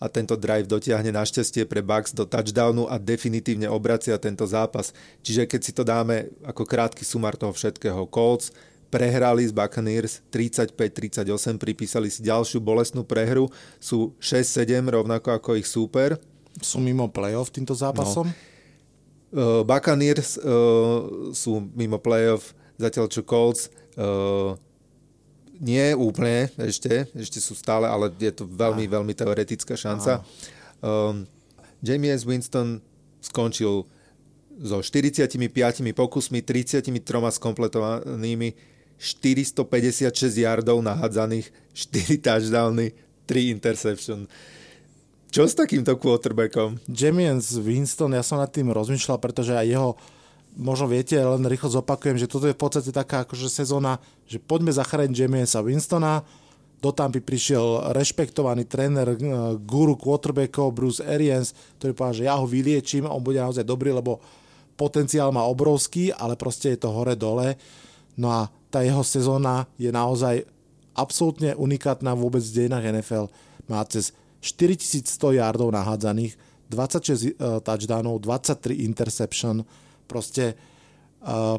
a 0.00 0.08
tento 0.08 0.32
drive 0.34 0.64
dotiahne 0.64 1.12
našťastie 1.12 1.68
pre 1.68 1.84
Bucks 1.84 2.16
do 2.16 2.24
touchdownu 2.24 2.88
a 2.88 2.96
definitívne 2.96 3.68
obracia 3.68 4.16
tento 4.16 4.48
zápas. 4.48 4.96
Čiže 5.20 5.44
keď 5.44 5.60
si 5.60 5.72
to 5.76 5.84
dáme 5.84 6.32
ako 6.40 6.64
krátky 6.64 7.04
sumár 7.04 7.36
toho 7.36 7.52
všetkého, 7.52 8.08
Colts 8.08 8.48
prehrali 8.88 9.44
z 9.46 9.52
Buccaneers 9.52 10.24
35-38, 10.32 11.60
pripísali 11.60 12.08
si 12.08 12.24
ďalšiu 12.26 12.58
bolestnú 12.58 13.04
prehru, 13.06 13.46
sú 13.78 14.16
6-7 14.18 14.82
rovnako 14.82 15.36
ako 15.36 15.50
ich 15.60 15.68
súper. 15.68 16.18
Sú 16.58 16.82
mimo 16.82 17.06
playoff 17.06 17.54
týmto 17.54 17.76
zápasom? 17.76 18.26
No. 18.26 18.34
Uh, 19.30 19.62
Buccaneers 19.62 20.40
uh, 20.42 21.30
sú 21.30 21.62
mimo 21.76 22.02
playoff, 22.02 22.50
zatiaľ 22.74 23.06
čo 23.06 23.22
Colts 23.22 23.70
uh, 23.94 24.58
nie 25.60 25.92
úplne 25.92 26.48
ešte, 26.56 27.04
ešte 27.12 27.38
sú 27.38 27.52
stále, 27.52 27.84
ale 27.84 28.08
je 28.16 28.32
to 28.32 28.48
veľmi, 28.48 28.88
ah. 28.88 28.92
veľmi 28.98 29.12
teoretická 29.12 29.76
šanca. 29.76 30.24
Um, 30.80 31.28
James 31.84 32.24
Winston 32.24 32.80
skončil 33.20 33.84
so 34.60 34.78
45 34.80 35.36
pokusmi, 35.92 36.40
33 36.40 36.88
skompletovanými, 37.36 38.56
456 39.00 40.12
yardov 40.36 40.80
nahádzaných, 40.84 41.48
4 41.72 42.20
touchdowny, 42.20 42.92
3 43.24 43.54
interception. 43.56 44.28
Čo 45.30 45.46
s 45.46 45.54
takýmto 45.54 45.94
quarterbackom? 45.96 46.76
James 46.90 47.54
Winston, 47.56 48.12
ja 48.12 48.20
som 48.20 48.42
nad 48.42 48.50
tým 48.50 48.68
rozmýšľal, 48.74 49.16
pretože 49.22 49.54
aj 49.54 49.66
jeho 49.68 49.90
možno 50.56 50.90
viete, 50.90 51.14
len 51.18 51.42
rýchlo 51.46 51.82
zopakujem, 51.82 52.18
že 52.18 52.30
toto 52.30 52.50
je 52.50 52.56
v 52.56 52.62
podstate 52.62 52.90
taká 52.90 53.22
akože 53.22 53.46
sezóna, 53.46 54.02
že 54.26 54.42
poďme 54.42 54.74
zachrániť 54.74 55.14
Jamiesa 55.14 55.62
Winstona, 55.62 56.26
do 56.80 56.90
Tampy 56.96 57.20
prišiel 57.20 57.92
rešpektovaný 57.92 58.64
tréner, 58.64 59.12
eh, 59.12 59.18
guru 59.60 60.00
quarterbackov 60.00 60.72
Bruce 60.72 61.04
Arians, 61.04 61.52
ktorý 61.76 61.92
povedal, 61.92 62.16
že 62.16 62.24
ja 62.24 62.34
ho 62.40 62.48
vyliečím, 62.48 63.04
on 63.04 63.20
bude 63.20 63.36
naozaj 63.36 63.68
dobrý, 63.68 63.92
lebo 63.92 64.16
potenciál 64.80 65.28
má 65.28 65.44
obrovský, 65.44 66.08
ale 66.16 66.40
proste 66.40 66.72
je 66.72 66.80
to 66.80 66.88
hore-dole. 66.88 67.52
No 68.16 68.32
a 68.32 68.48
tá 68.72 68.80
jeho 68.80 69.04
sezóna 69.04 69.68
je 69.76 69.92
naozaj 69.92 70.48
absolútne 70.96 71.52
unikátna 71.52 72.16
vôbec 72.16 72.40
v 72.40 72.64
dejinách 72.64 72.88
NFL. 72.88 73.26
Má 73.68 73.84
cez 73.84 74.16
4100 74.40 75.36
yardov 75.36 75.68
nahádzaných, 75.68 76.32
26 76.72 77.36
uh, 77.36 77.60
touchdownov, 77.60 78.24
23 78.24 78.88
interception, 78.88 79.66
Proste 80.10 80.58
uh, 81.22 81.54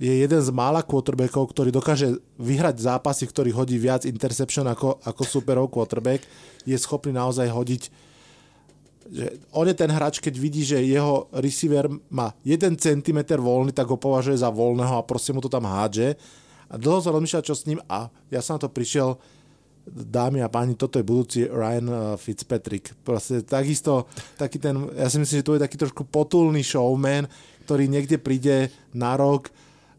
je 0.00 0.08
jeden 0.24 0.40
z 0.40 0.48
mála 0.48 0.80
quarterbackov, 0.80 1.52
ktorý 1.52 1.68
dokáže 1.68 2.16
vyhrať 2.40 2.80
zápasy, 2.80 3.28
ktorý 3.28 3.52
hodí 3.52 3.76
viac 3.76 4.08
interception 4.08 4.64
ako, 4.64 4.96
ako 5.04 5.22
superov 5.28 5.68
quarterback. 5.68 6.24
Je 6.64 6.72
schopný 6.80 7.12
naozaj 7.12 7.52
hodiť 7.52 8.08
že 9.10 9.42
on 9.50 9.66
je 9.66 9.74
ten 9.74 9.90
hráč, 9.90 10.22
keď 10.22 10.34
vidí, 10.38 10.62
že 10.62 10.78
jeho 10.86 11.26
receiver 11.34 11.90
má 12.14 12.30
1 12.46 12.78
cm 12.78 13.18
voľný, 13.42 13.74
tak 13.74 13.90
ho 13.90 13.98
považuje 13.98 14.38
za 14.38 14.54
voľného 14.54 15.02
a 15.02 15.06
proste 15.06 15.34
mu 15.34 15.42
to 15.42 15.50
tam 15.50 15.66
hádže. 15.66 16.14
A 16.70 16.78
dlho 16.78 17.02
sa 17.02 17.10
rozmýšľa, 17.10 17.42
čo 17.42 17.58
s 17.58 17.66
ním 17.66 17.82
a 17.90 18.06
ja 18.30 18.38
som 18.38 18.54
na 18.54 18.62
to 18.62 18.70
prišiel, 18.70 19.18
dámy 19.90 20.40
a 20.40 20.48
páni, 20.48 20.78
toto 20.78 20.96
je 20.96 21.04
budúci 21.04 21.40
Ryan 21.50 21.86
uh, 21.90 21.98
Fitzpatrick. 22.14 22.94
Proste 23.02 23.42
takisto, 23.42 24.06
taký 24.38 24.62
ten, 24.62 24.88
ja 24.94 25.10
si 25.10 25.18
myslím, 25.18 25.42
že 25.42 25.46
to 25.46 25.56
je 25.58 25.64
taký 25.66 25.76
trošku 25.76 26.06
potulný 26.06 26.62
showman, 26.62 27.26
ktorý 27.66 27.90
niekde 27.90 28.16
príde 28.22 28.70
na 28.94 29.18
rok, 29.18 29.50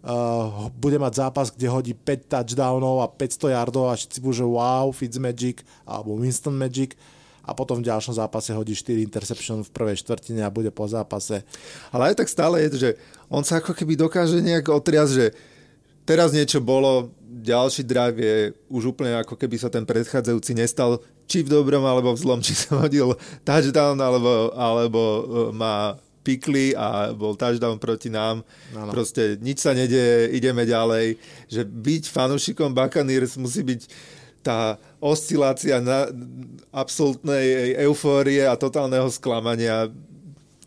uh, 0.03 0.71
bude 0.79 0.95
mať 0.95 1.13
zápas, 1.27 1.51
kde 1.51 1.67
hodí 1.67 1.93
5 1.93 2.31
touchdownov 2.31 3.03
a 3.03 3.11
500 3.11 3.55
yardov 3.55 3.91
a 3.91 3.99
všetci 3.99 4.17
budú, 4.23 4.35
že 4.39 4.45
wow, 4.47 4.87
Fitzmagic 4.95 5.61
alebo 5.83 6.15
Winston 6.15 6.55
Magic 6.55 6.95
a 7.41 7.51
potom 7.57 7.81
v 7.81 7.87
ďalšom 7.89 8.15
zápase 8.15 8.53
hodí 8.53 8.77
4 8.77 9.01
interception 9.01 9.65
v 9.65 9.73
prvej 9.73 9.97
štvrtine 9.99 10.45
a 10.45 10.53
bude 10.53 10.69
po 10.69 10.85
zápase. 10.85 11.41
Ale 11.89 12.13
aj 12.13 12.21
tak 12.21 12.29
stále 12.29 12.63
je, 12.65 12.69
že 12.77 12.89
on 13.27 13.41
sa 13.41 13.59
ako 13.59 13.73
keby 13.73 13.97
dokáže 13.97 14.39
nejak 14.39 14.69
otriasť, 14.69 15.11
že 15.11 15.25
teraz 16.05 16.33
niečo 16.35 16.59
bolo, 16.61 17.13
ďalší 17.41 17.83
drive 17.87 18.17
je 18.21 18.37
už 18.69 18.93
úplne 18.93 19.17
ako 19.17 19.33
keby 19.39 19.55
sa 19.57 19.69
ten 19.71 19.87
predchádzajúci 19.87 20.53
nestal, 20.53 21.01
či 21.25 21.41
v 21.41 21.51
dobrom 21.51 21.81
alebo 21.87 22.13
v 22.13 22.21
zlom, 22.21 22.39
či 22.45 22.53
sa 22.53 22.83
hodil 22.83 23.15
touchdown 23.47 23.97
alebo, 23.97 24.53
alebo 24.53 25.01
uh, 25.01 25.21
má 25.55 25.97
pikli 26.21 26.77
a 26.77 27.09
bol 27.17 27.33
touchdown 27.33 27.81
proti 27.81 28.13
nám. 28.13 28.45
Ano. 28.77 28.93
Proste 28.93 29.41
nič 29.41 29.65
sa 29.65 29.73
nedieje, 29.73 30.29
ideme 30.37 30.69
ďalej. 30.69 31.17
Že 31.49 31.61
byť 31.65 32.03
fanúšikom 32.13 32.77
Buccaneers 32.77 33.41
musí 33.41 33.65
byť 33.65 33.81
tá 34.41 34.77
oscilácia 34.97 35.81
na 35.81 36.09
absolútnej 36.73 37.77
eufórie 37.85 38.45
a 38.45 38.57
totálneho 38.57 39.09
sklamania 39.09 39.89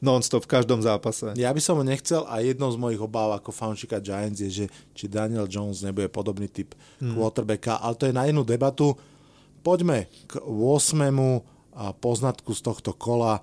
non-stop 0.05 0.45
v 0.45 0.53
každom 0.61 0.85
zápase. 0.85 1.33
Ja 1.41 1.49
by 1.49 1.61
som 1.65 1.81
ho 1.81 1.85
nechcel 1.85 2.29
a 2.29 2.45
jednou 2.45 2.69
z 2.69 2.77
mojich 2.77 3.01
obáv 3.01 3.41
ako 3.41 3.51
fanúšika 3.51 4.05
Giants 4.05 4.45
je, 4.45 4.51
že 4.53 4.67
či 4.93 5.09
Daniel 5.09 5.49
Jones 5.49 5.81
nebude 5.81 6.13
podobný 6.13 6.47
typ 6.53 6.77
hmm. 7.01 7.17
quarterbacka, 7.17 7.81
ale 7.81 7.97
to 7.97 8.05
je 8.05 8.15
na 8.15 8.29
jednu 8.29 8.45
debatu. 8.45 8.93
Poďme 9.65 10.13
k 10.29 10.45
8. 10.45 11.01
poznatku 12.05 12.53
z 12.53 12.61
tohto 12.61 12.93
kola 12.93 13.41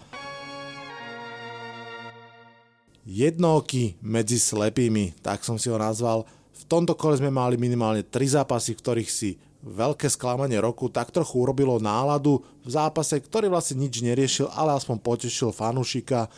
jednooky 3.02 3.98
medzi 4.06 4.38
slepými, 4.38 5.18
tak 5.26 5.42
som 5.42 5.58
si 5.58 5.74
ho 5.74 5.78
nazval. 5.82 6.30
V 6.54 6.64
tomto 6.70 6.94
kole 6.94 7.18
sme 7.18 7.34
mali 7.34 7.58
minimálne 7.58 8.06
tri 8.06 8.30
zápasy, 8.30 8.78
v 8.78 8.82
ktorých 8.86 9.10
si 9.10 9.42
veľké 9.62 10.10
sklamanie 10.10 10.58
roku 10.58 10.90
tak 10.90 11.14
trochu 11.14 11.38
urobilo 11.38 11.78
náladu 11.78 12.42
v 12.66 12.70
zápase, 12.70 13.22
ktorý 13.22 13.50
vlastne 13.50 13.86
nič 13.86 14.02
neriešil, 14.02 14.50
ale 14.54 14.74
aspoň 14.78 14.98
potešil 15.02 15.54
fanúšika. 15.54 16.30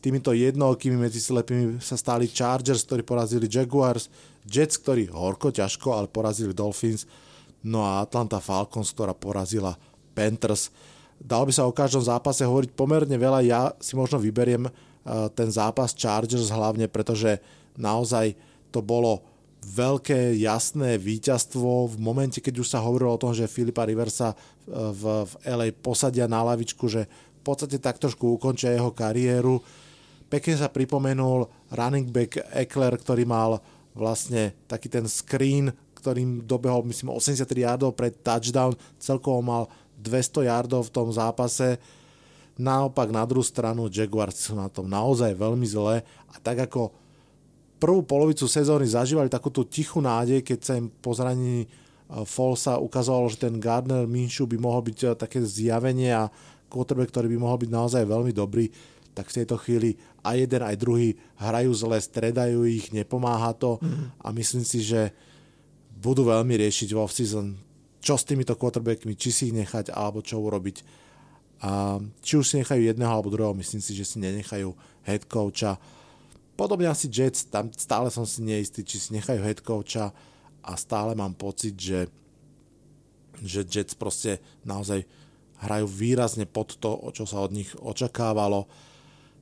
Týmito 0.00 0.32
jednookými 0.32 0.96
medzi 0.96 1.20
slepými 1.20 1.76
sa 1.76 1.92
stali 1.92 2.24
Chargers, 2.24 2.88
ktorí 2.88 3.04
porazili 3.04 3.44
Jaguars, 3.44 4.08
Jets, 4.48 4.80
ktorí 4.80 5.12
horko, 5.12 5.52
ťažko, 5.52 5.92
ale 5.92 6.08
porazili 6.08 6.56
Dolphins, 6.56 7.04
no 7.60 7.84
a 7.84 8.00
Atlanta 8.00 8.40
Falcons, 8.40 8.96
ktorá 8.96 9.12
porazila 9.12 9.76
Panthers. 10.16 10.72
Dalo 11.20 11.44
by 11.44 11.52
sa 11.52 11.68
o 11.68 11.76
každom 11.76 12.00
zápase 12.00 12.48
hovoriť 12.48 12.72
pomerne 12.72 13.12
veľa, 13.12 13.40
ja 13.44 13.62
si 13.76 13.92
možno 13.92 14.16
vyberiem 14.16 14.72
ten 15.36 15.48
zápas 15.52 15.92
Chargers 15.92 16.48
hlavne, 16.48 16.88
pretože 16.88 17.36
naozaj 17.76 18.32
to 18.72 18.80
bolo 18.80 19.20
veľké, 19.60 20.40
jasné 20.40 20.96
víťazstvo 20.96 21.92
v 21.92 21.96
momente, 22.00 22.40
keď 22.40 22.64
už 22.64 22.68
sa 22.72 22.80
hovorilo 22.80 23.12
o 23.12 23.20
tom, 23.20 23.36
že 23.36 23.50
Filipa 23.50 23.84
Riversa 23.84 24.32
v, 24.64 25.28
v 25.28 25.32
LA 25.44 25.68
posadia 25.76 26.24
na 26.24 26.40
lavičku, 26.40 26.88
že 26.88 27.04
v 27.04 27.40
podstate 27.44 27.76
tak 27.76 28.00
trošku 28.00 28.40
ukončia 28.40 28.72
jeho 28.72 28.92
kariéru. 28.92 29.60
Pekne 30.30 30.54
sa 30.54 30.70
pripomenul 30.70 31.50
running 31.74 32.06
back 32.06 32.38
Eckler, 32.54 32.94
ktorý 32.94 33.26
mal 33.26 33.58
vlastne 33.98 34.54
taký 34.70 34.86
ten 34.86 35.10
screen, 35.10 35.74
ktorým 35.98 36.46
dobehol 36.46 36.86
myslím 36.86 37.12
83 37.12 37.66
yardov 37.66 37.98
pred 37.98 38.14
touchdown, 38.22 38.78
celkovo 38.96 39.42
mal 39.42 39.66
200 39.98 40.46
yardov 40.46 40.88
v 40.88 40.94
tom 40.94 41.10
zápase. 41.10 41.76
Naopak 42.56 43.10
na 43.10 43.26
druhú 43.26 43.44
stranu 43.44 43.90
Jaguars 43.90 44.38
sú 44.38 44.54
na 44.54 44.70
tom 44.70 44.88
naozaj 44.88 45.34
veľmi 45.34 45.66
zle. 45.66 46.00
A 46.30 46.34
tak 46.38 46.62
ako 46.62 46.94
prvú 47.80 48.06
polovicu 48.06 48.46
sezóny 48.46 48.88
zažívali 48.88 49.32
takú 49.32 49.48
tú 49.50 49.66
tichú 49.66 49.98
nádej, 49.98 50.44
keď 50.46 50.58
sa 50.60 50.72
im 50.76 50.88
po 50.88 51.16
zranení 51.16 51.64
e, 51.64 51.68
Folsa 52.28 52.76
ukazovalo, 52.76 53.32
že 53.32 53.40
ten 53.40 53.56
Gardner 53.56 54.04
Minshew 54.04 54.44
by 54.44 54.60
mohol 54.60 54.84
byť 54.92 54.98
e, 55.00 55.06
také 55.16 55.40
zjavenie 55.40 56.12
a 56.12 56.28
quarterback, 56.68 57.10
ktorý 57.10 57.32
by 57.32 57.38
mohol 57.40 57.58
byť 57.64 57.70
naozaj 57.72 58.02
veľmi 58.04 58.32
dobrý, 58.36 58.68
tak 59.14 59.28
v 59.28 59.42
tejto 59.42 59.56
chvíli 59.58 59.98
aj 60.22 60.36
jeden, 60.46 60.62
aj 60.62 60.76
druhý 60.78 61.18
hrajú 61.36 61.72
zle, 61.74 61.98
stredajú 61.98 62.62
ich, 62.68 62.94
nepomáha 62.94 63.52
to 63.56 63.82
mm. 63.82 64.22
a 64.22 64.28
myslím 64.30 64.62
si, 64.62 64.84
že 64.84 65.10
budú 66.00 66.24
veľmi 66.24 66.56
riešiť 66.56 66.88
v 66.94 67.00
off-season, 67.00 67.58
čo 68.00 68.16
s 68.16 68.24
týmito 68.24 68.56
quarterbackmi, 68.56 69.12
či 69.18 69.28
si 69.28 69.42
ich 69.52 69.54
nechať, 69.56 69.92
alebo 69.92 70.24
čo 70.24 70.40
urobiť 70.40 70.80
A 71.60 72.00
či 72.24 72.40
už 72.40 72.48
si 72.48 72.56
nechajú 72.56 72.80
jedného 72.80 73.12
alebo 73.12 73.28
druhého, 73.28 73.52
myslím 73.52 73.84
si, 73.84 73.92
že 73.92 74.08
si 74.08 74.16
nenechajú 74.16 74.72
head 75.04 75.28
coacha. 75.28 75.76
Podobne 76.56 76.88
asi 76.88 77.12
Jets, 77.12 77.44
tam 77.52 77.68
stále 77.76 78.08
som 78.08 78.24
si 78.24 78.40
neistý, 78.40 78.80
či 78.80 78.96
si 78.96 79.12
nechajú 79.12 79.40
head 79.44 79.60
coacha 79.60 80.08
a 80.64 80.72
stále 80.80 81.12
mám 81.12 81.36
pocit, 81.36 81.76
že, 81.76 82.08
že 83.44 83.60
Jets 83.68 83.92
proste 83.92 84.40
naozaj 84.64 85.04
hrajú 85.60 85.84
výrazne 85.84 86.48
pod 86.48 86.80
to, 86.80 86.96
čo 87.12 87.28
sa 87.28 87.44
od 87.44 87.52
nich 87.52 87.68
očakávalo. 87.76 88.64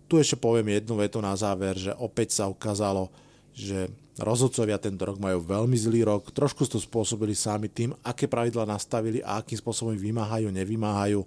Tu 0.08 0.16
ešte 0.16 0.40
poviem 0.40 0.80
jednu 0.80 0.96
vetu 0.96 1.20
na 1.20 1.36
záver, 1.36 1.76
že 1.76 1.92
opäť 2.00 2.40
sa 2.40 2.48
ukázalo, 2.48 3.12
že 3.52 3.92
rozhodcovia 4.16 4.80
tento 4.80 5.04
rok 5.04 5.20
majú 5.20 5.44
veľmi 5.44 5.76
zlý 5.76 6.08
rok, 6.08 6.32
trošku 6.32 6.64
to 6.66 6.80
spôsobili 6.80 7.36
sami 7.36 7.68
tým, 7.68 7.92
aké 8.02 8.24
pravidla 8.26 8.64
nastavili 8.64 9.20
a 9.20 9.38
akým 9.38 9.60
spôsobom 9.60 9.94
vymáhajú, 9.94 10.48
nevymáhajú 10.48 11.20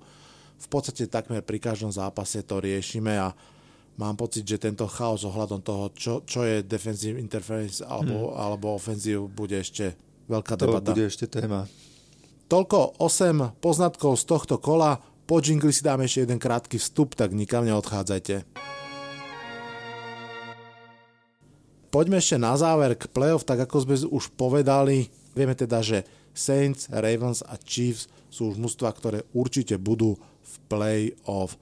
v 0.61 0.67
podstate 0.69 1.09
takmer 1.09 1.41
pri 1.41 1.57
každom 1.57 1.89
zápase 1.89 2.45
to 2.45 2.61
riešime 2.61 3.17
a 3.17 3.33
mám 3.97 4.13
pocit, 4.13 4.45
že 4.45 4.61
tento 4.61 4.85
chaos 4.85 5.25
ohľadom 5.25 5.65
toho, 5.65 5.89
čo, 5.97 6.13
čo 6.21 6.45
je 6.45 6.61
defensive 6.61 7.17
interference 7.17 7.81
alebo, 7.81 8.29
hmm. 8.31 8.37
alebo 8.37 8.65
offensive, 8.77 9.25
bude 9.25 9.57
ešte 9.57 9.97
veľká 10.29 10.53
to 10.57 10.69
debata. 10.69 10.93
bude 10.93 11.09
ešte 11.09 11.25
téma. 11.25 11.65
Toľko 12.45 13.01
8 13.01 13.63
poznatkov 13.63 14.19
z 14.19 14.23
tohto 14.27 14.55
kola. 14.61 14.99
Po 15.25 15.39
jingli 15.39 15.71
si 15.71 15.79
dáme 15.79 16.03
ešte 16.03 16.27
jeden 16.27 16.43
krátky 16.43 16.75
vstup, 16.75 17.15
tak 17.15 17.31
nikam 17.31 17.63
neodchádzajte. 17.63 18.50
Poďme 21.91 22.23
ešte 22.23 22.39
na 22.39 22.55
záver 22.55 22.95
k 22.95 23.11
playoff, 23.11 23.43
tak 23.43 23.67
ako 23.67 23.83
sme 23.83 23.95
už 24.07 24.31
povedali. 24.39 25.11
Vieme 25.35 25.51
teda, 25.51 25.83
že 25.83 26.07
Saints, 26.31 26.87
Ravens 26.87 27.43
a 27.43 27.59
Chiefs 27.59 28.07
sú 28.31 28.55
už 28.55 28.55
mužstva, 28.55 28.95
ktoré 28.95 29.27
určite 29.35 29.75
budú 29.75 30.15
v 30.39 30.53
play-off. 30.71 31.59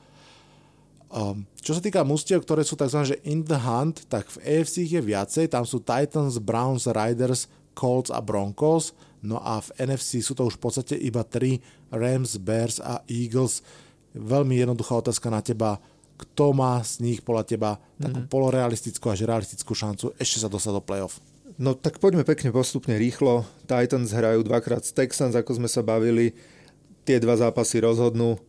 Um, 1.10 1.50
čo 1.58 1.74
sa 1.74 1.82
týka 1.82 2.06
mustiev, 2.06 2.46
ktoré 2.46 2.62
sú 2.62 2.78
tzv. 2.78 3.18
in 3.26 3.42
the 3.42 3.58
hunt, 3.58 4.06
tak 4.06 4.30
v 4.30 4.38
AFC 4.46 4.86
ich 4.86 4.94
je 4.94 5.02
viacej. 5.02 5.50
Tam 5.50 5.66
sú 5.66 5.82
Titans, 5.82 6.38
Browns, 6.38 6.86
Riders, 6.86 7.50
Colts 7.74 8.14
a 8.14 8.22
Broncos. 8.22 8.94
No 9.26 9.42
a 9.42 9.58
v 9.66 9.74
NFC 9.82 10.22
sú 10.22 10.38
to 10.38 10.46
už 10.46 10.62
v 10.62 10.64
podstate 10.70 10.96
iba 10.96 11.26
tri 11.26 11.66
Rams, 11.90 12.38
Bears 12.38 12.78
a 12.78 13.02
Eagles. 13.10 13.66
Veľmi 14.14 14.62
jednoduchá 14.62 15.02
otázka 15.02 15.34
na 15.34 15.42
teba. 15.42 15.82
Kto 16.20 16.52
má 16.52 16.84
z 16.84 17.00
nich 17.00 17.20
podľa 17.24 17.48
teba 17.48 17.72
takú 17.96 18.20
mm-hmm. 18.20 18.34
polorealistickú 18.34 19.08
až 19.08 19.24
realistickú 19.24 19.72
šancu 19.72 20.12
ešte 20.20 20.44
sa 20.44 20.52
dostať 20.52 20.74
do 20.76 20.84
playoff? 20.84 21.24
No 21.56 21.76
tak 21.76 22.04
poďme 22.04 22.28
pekne 22.28 22.52
postupne 22.52 23.00
rýchlo. 23.00 23.48
Titans 23.68 24.12
hrajú 24.12 24.44
dvakrát 24.44 24.84
z 24.84 24.92
Texans, 24.96 25.36
ako 25.36 25.60
sme 25.64 25.72
sa 25.72 25.80
bavili. 25.80 26.36
Tie 27.08 27.20
dva 27.24 27.40
zápasy 27.40 27.80
rozhodnú 27.80 28.40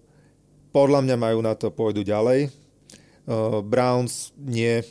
podľa 0.71 1.03
mňa 1.03 1.17
majú 1.19 1.39
na 1.43 1.55
to, 1.59 1.71
pôjdu 1.75 2.07
ďalej. 2.07 2.51
Uh, 3.27 3.59
Browns 3.63 4.31
nie, 4.39 4.83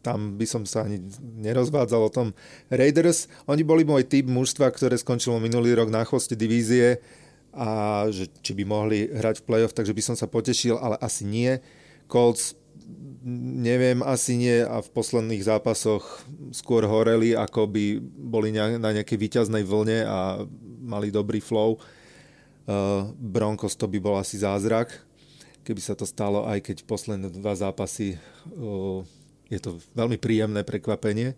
tam 0.00 0.40
by 0.40 0.46
som 0.48 0.64
sa 0.64 0.88
ani 0.88 1.00
nerozvádzal 1.40 2.00
o 2.00 2.10
tom. 2.12 2.28
Raiders, 2.72 3.28
oni 3.44 3.64
boli 3.64 3.84
môj 3.84 4.08
typ 4.08 4.24
mužstva, 4.28 4.72
ktoré 4.72 4.96
skončilo 4.96 5.36
minulý 5.36 5.76
rok 5.76 5.92
na 5.92 6.04
chvoste 6.04 6.32
divízie 6.32 7.00
a 7.54 8.04
že 8.12 8.28
či 8.44 8.52
by 8.54 8.64
mohli 8.68 9.08
hrať 9.08 9.42
v 9.42 9.46
playoff, 9.46 9.74
takže 9.74 9.96
by 9.96 10.02
som 10.04 10.16
sa 10.16 10.28
potešil, 10.28 10.76
ale 10.78 11.00
asi 11.00 11.24
nie. 11.24 11.58
Colts 12.08 12.56
neviem, 13.28 14.00
asi 14.00 14.38
nie 14.38 14.64
a 14.64 14.80
v 14.80 14.88
posledných 14.94 15.44
zápasoch 15.44 16.24
skôr 16.54 16.86
horeli, 16.88 17.36
ako 17.36 17.68
by 17.68 17.84
boli 18.00 18.54
na 18.54 18.78
nejakej 18.78 19.18
výťaznej 19.18 19.66
vlne 19.66 20.06
a 20.08 20.18
mali 20.80 21.12
dobrý 21.12 21.42
flow. 21.42 21.76
Eh, 22.68 23.00
Broncos 23.16 23.76
to 23.76 23.88
by 23.88 23.98
bol 24.00 24.16
asi 24.16 24.40
zázrak, 24.40 24.92
keby 25.64 25.80
sa 25.80 25.96
to 25.96 26.08
stalo, 26.08 26.44
aj 26.48 26.64
keď 26.68 26.76
posledné 26.84 27.28
dva 27.32 27.56
zápasy 27.56 28.16
eh, 28.16 28.98
je 29.48 29.58
to 29.60 29.80
veľmi 29.96 30.20
príjemné 30.20 30.64
prekvapenie. 30.64 31.32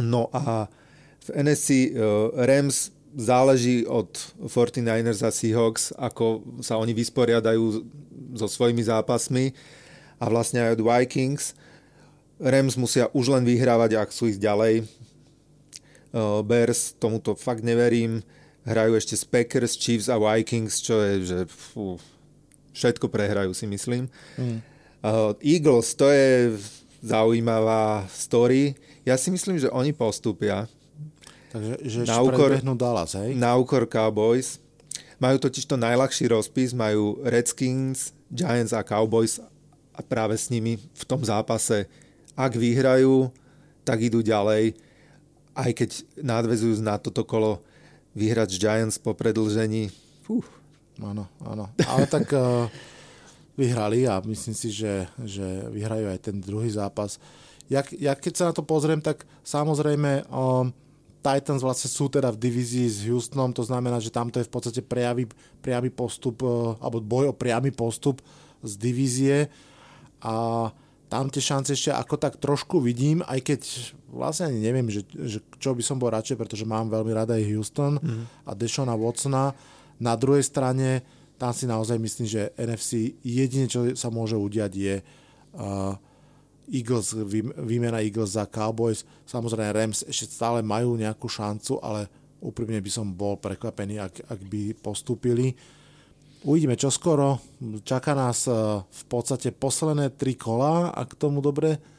No 0.00 0.32
a 0.32 0.68
v 1.24 1.28
NSC 1.32 1.68
eh, 1.68 1.96
Rams 2.44 2.92
záleží 3.12 3.84
od 3.84 4.08
49ers 4.48 5.20
a 5.22 5.30
Seahawks, 5.30 5.92
ako 5.96 6.44
sa 6.64 6.80
oni 6.80 6.96
vysporiadajú 6.96 7.84
so 8.36 8.46
svojimi 8.48 8.80
zápasmi 8.80 9.52
a 10.16 10.24
vlastne 10.32 10.64
aj 10.64 10.80
od 10.80 10.84
Vikings. 10.86 11.52
Rams 12.42 12.74
musia 12.80 13.12
už 13.12 13.32
len 13.36 13.44
vyhrávať, 13.44 14.00
ak 14.00 14.10
sú 14.10 14.26
ísť 14.32 14.40
ďalej. 14.40 14.74
Bears, 16.42 16.92
tomuto 16.96 17.32
fakt 17.38 17.64
neverím 17.64 18.20
hrajú 18.68 18.94
ešte 18.94 19.14
s 19.16 19.24
Packers, 19.24 19.74
Chiefs 19.78 20.12
a 20.12 20.20
Vikings, 20.20 20.82
čo 20.82 21.00
je, 21.00 21.12
že 21.24 21.38
fú, 21.48 21.96
všetko 22.76 23.08
prehrajú 23.08 23.52
si 23.56 23.66
myslím. 23.66 24.06
Mm. 24.38 24.58
Eagles, 25.42 25.98
to 25.98 26.06
je 26.12 26.54
zaujímavá 27.02 28.06
story. 28.06 28.78
Ja 29.02 29.18
si 29.18 29.34
myslím, 29.34 29.58
že 29.58 29.72
oni 29.72 29.90
postúpia. 29.90 30.70
Takže 31.52 31.72
že 31.84 32.08
na 32.08 32.24
úkor, 32.24 32.48
Dallas, 32.80 33.12
hej? 33.12 33.36
Na 33.36 33.52
úkor 33.60 33.84
Cowboys. 33.84 34.56
Majú 35.20 35.36
totiž 35.36 35.68
to 35.68 35.76
najľahší 35.76 36.32
rozpis, 36.32 36.72
majú 36.72 37.20
Redskins, 37.22 38.16
Giants 38.32 38.72
a 38.72 38.80
Cowboys 38.80 39.38
a 39.92 40.00
práve 40.00 40.34
s 40.34 40.48
nimi 40.48 40.80
v 40.80 41.04
tom 41.04 41.20
zápase, 41.20 41.84
ak 42.32 42.56
vyhrajú, 42.56 43.28
tak 43.84 44.00
idú 44.00 44.24
ďalej. 44.24 44.72
Aj 45.52 45.68
keď 45.68 46.08
nadvezujú 46.16 46.80
na 46.80 46.96
toto 46.96 47.28
kolo 47.28 47.60
vyhrať 48.16 48.56
Giants 48.56 48.96
po 48.96 49.12
predlžení. 49.12 49.92
Fú. 50.24 50.40
Áno, 51.04 51.28
áno. 51.44 51.68
Ale 51.84 52.08
tak 52.08 52.32
uh, 52.32 52.72
vyhrali 53.52 54.08
a 54.08 54.24
myslím 54.24 54.56
si, 54.56 54.72
že, 54.72 55.04
že 55.20 55.44
vyhrajú 55.68 56.08
aj 56.08 56.18
ten 56.24 56.36
druhý 56.40 56.72
zápas. 56.72 57.20
Ja, 57.68 57.84
ja 57.96 58.16
keď 58.16 58.32
sa 58.32 58.44
na 58.48 58.56
to 58.56 58.64
pozriem, 58.64 59.04
tak 59.04 59.28
samozrejme 59.44 60.24
um, 60.32 60.72
Titans 61.22 61.62
vlastne 61.62 61.86
sú 61.86 62.10
teda 62.10 62.34
v 62.34 62.42
divízii 62.42 62.90
s 62.90 63.06
Houstonom, 63.06 63.54
to 63.54 63.62
znamená, 63.62 64.02
že 64.02 64.10
tamto 64.10 64.42
je 64.42 64.48
v 64.48 64.52
podstate 64.52 64.82
priamy, 64.82 65.30
priamy 65.62 65.88
postup, 65.94 66.42
uh, 66.42 66.74
alebo 66.82 66.98
boj 66.98 67.30
o 67.30 67.34
priamy 67.34 67.70
postup 67.70 68.18
z 68.66 68.72
divízie 68.74 69.36
a 70.22 70.68
tam 71.12 71.28
tie 71.28 71.44
šance 71.44 71.76
ešte 71.76 71.92
ako 71.92 72.16
tak 72.16 72.40
trošku 72.40 72.80
vidím, 72.80 73.20
aj 73.28 73.44
keď 73.44 73.60
vlastne 74.08 74.48
ani 74.48 74.64
neviem, 74.64 74.88
že, 74.88 75.04
že 75.12 75.44
čo 75.60 75.76
by 75.76 75.84
som 75.84 76.00
bol 76.00 76.08
radšej, 76.08 76.40
pretože 76.40 76.64
mám 76.64 76.88
veľmi 76.88 77.12
rada 77.12 77.36
aj 77.36 77.44
Houston 77.52 78.00
mm. 78.00 78.48
a 78.48 78.50
Deshona 78.56 78.96
Watsona. 78.96 79.52
Na 80.00 80.16
druhej 80.16 80.40
strane, 80.40 81.04
tam 81.36 81.52
si 81.52 81.68
naozaj 81.68 82.00
myslím, 82.00 82.24
že 82.24 82.56
NFC 82.56 83.12
jedine, 83.20 83.68
čo 83.68 83.92
sa 83.92 84.08
môže 84.08 84.40
udiať 84.40 84.72
je 84.72 84.94
uh, 85.04 85.92
Eagles, 86.72 87.12
výmena 87.60 88.00
Eagles 88.00 88.40
za 88.40 88.48
Cowboys. 88.48 89.04
Samozrejme 89.28 89.76
Rams 89.76 90.08
ešte 90.08 90.32
stále 90.32 90.64
majú 90.64 90.96
nejakú 90.96 91.28
šancu, 91.28 91.76
ale 91.84 92.08
úprimne 92.40 92.80
by 92.80 92.90
som 92.90 93.12
bol 93.12 93.36
prekvapený, 93.36 94.00
ak, 94.00 94.14
ak 94.24 94.40
by 94.48 94.72
postúpili. 94.80 95.52
Uvidíme 96.42 96.74
čo 96.74 96.90
skoro. 96.90 97.38
Čaká 97.86 98.16
nás 98.18 98.50
e, 98.50 98.56
v 98.82 99.02
podstate 99.06 99.54
posledné 99.54 100.16
tri 100.18 100.34
kola, 100.34 100.90
ak 100.90 101.14
tomu 101.14 101.38
dobre 101.38 101.92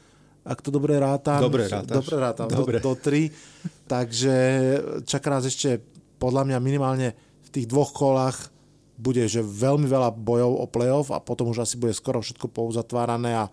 ak 0.44 0.60
to 0.60 0.68
dobre 0.68 1.00
rátam. 1.00 1.40
Dobre. 1.40 1.64
Dobre 1.72 2.16
rátam, 2.20 2.52
dobre. 2.52 2.76
Do, 2.76 2.92
do 2.92 3.00
tri. 3.00 3.32
Takže 3.88 4.36
čaká 5.08 5.32
nás 5.32 5.48
ešte 5.48 5.80
podľa 6.20 6.44
mňa 6.52 6.58
minimálne 6.60 7.16
v 7.16 7.48
tých 7.48 7.64
dvoch 7.64 7.96
kolách 7.96 8.52
bude, 8.94 9.24
že 9.24 9.40
veľmi 9.40 9.88
veľa 9.88 10.12
bojov 10.14 10.52
o 10.60 10.66
playoff 10.68 11.08
a 11.10 11.18
potom 11.18 11.50
už 11.50 11.64
asi 11.64 11.80
bude 11.80 11.96
skoro 11.96 12.20
všetko 12.20 12.46
pouzatvárané 12.52 13.32
a 13.34 13.48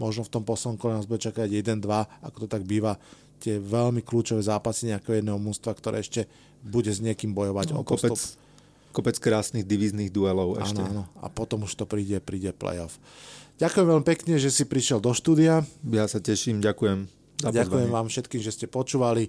možno 0.00 0.24
v 0.24 0.32
tom 0.32 0.42
poslednom 0.44 0.78
kole 0.80 0.96
nás 0.96 1.08
bude 1.08 1.20
čakať 1.20 1.48
1-2, 1.48 1.82
ako 2.24 2.36
to 2.44 2.48
tak 2.48 2.64
býva, 2.64 2.96
tie 3.42 3.58
veľmi 3.58 4.06
kľúčové 4.06 4.38
zápasy 4.38 4.94
nejakého 4.94 5.18
jedného 5.18 5.38
mústva, 5.42 5.74
ktoré 5.74 5.98
ešte 5.98 6.30
bude 6.62 6.88
s 6.94 7.02
niekým 7.02 7.34
bojovať 7.34 7.74
no, 7.74 7.82
o 7.82 7.86
postup. 7.86 8.14
Kopec, 8.14 8.38
kopec 8.94 9.16
krásnych 9.18 9.66
divíznych 9.66 10.14
duelov 10.14 10.62
ešte. 10.62 10.78
Áno, 10.78 11.02
áno. 11.10 11.18
A 11.18 11.26
potom 11.26 11.66
už 11.66 11.74
to 11.74 11.84
príde, 11.84 12.22
príde 12.22 12.54
playoff. 12.54 13.02
Ďakujem 13.58 13.86
veľmi 13.90 14.06
pekne, 14.06 14.34
že 14.38 14.54
si 14.54 14.62
prišiel 14.62 15.02
do 15.02 15.10
štúdia. 15.10 15.66
Ja 15.90 16.06
sa 16.06 16.22
teším, 16.22 16.62
ďakujem. 16.62 17.10
Ďakujem 17.42 17.90
vám 17.90 18.06
všetkým, 18.06 18.38
že 18.38 18.54
ste 18.54 18.70
počúvali. 18.70 19.26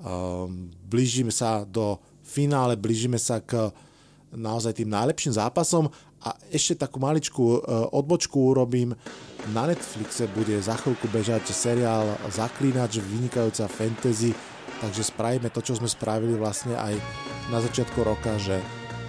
Um, 0.00 0.72
blížime 0.88 1.30
sa 1.30 1.68
do 1.68 2.00
finále, 2.24 2.80
blížime 2.80 3.20
sa 3.20 3.44
k 3.44 3.68
naozaj 4.32 4.80
tým 4.80 4.88
najlepším 4.88 5.36
zápasom 5.36 5.92
a 6.24 6.32
ešte 6.48 6.80
takú 6.80 6.96
maličkú 6.96 7.44
uh, 7.60 7.92
odbočku 7.92 8.40
urobím. 8.40 8.96
Na 9.50 9.66
Netflixe 9.66 10.30
bude 10.30 10.54
za 10.62 10.78
chvíľku 10.78 11.10
bežať 11.10 11.50
seriál 11.50 12.06
Zaklínač, 12.30 13.02
vynikajúca 13.02 13.66
fantasy, 13.66 14.30
takže 14.78 15.02
spravíme 15.02 15.50
to, 15.50 15.58
čo 15.58 15.74
sme 15.82 15.90
spravili 15.90 16.38
vlastne 16.38 16.78
aj 16.78 16.94
na 17.50 17.58
začiatku 17.58 18.06
roka, 18.06 18.38
že 18.38 18.62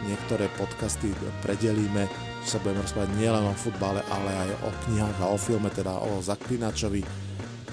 niektoré 0.10 0.50
podcasty 0.58 1.14
predelíme, 1.46 2.10
že 2.42 2.58
sa 2.58 2.62
budeme 2.66 2.82
rozprávať 2.82 3.14
nielen 3.14 3.46
o 3.46 3.54
futbale, 3.54 4.02
ale 4.10 4.32
aj 4.34 4.50
o 4.66 4.70
knihách 4.90 5.18
a 5.22 5.30
o 5.30 5.38
filme, 5.38 5.70
teda 5.70 6.02
o 6.02 6.18
Zaklinačovi. 6.18 7.06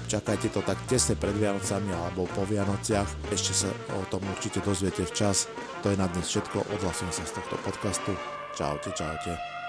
Čakajte 0.05 0.53
to 0.53 0.61
tak 0.61 0.77
tesne 0.85 1.17
pred 1.17 1.33
Vianocami 1.33 1.89
alebo 1.97 2.27
po 2.29 2.45
Vianociach. 2.45 3.31
Ešte 3.31 3.65
sa 3.65 3.69
o 3.95 4.05
tom 4.11 4.21
určite 4.27 4.61
dozviete 4.61 5.07
včas. 5.07 5.47
To 5.81 5.89
je 5.89 5.97
na 5.97 6.05
dnes 6.11 6.27
všetko. 6.27 6.67
Odhlasím 6.77 7.09
sa 7.15 7.23
z 7.23 7.39
tohto 7.39 7.55
podcastu. 7.63 8.11
Čaute, 8.51 8.91
čaute. 8.91 9.60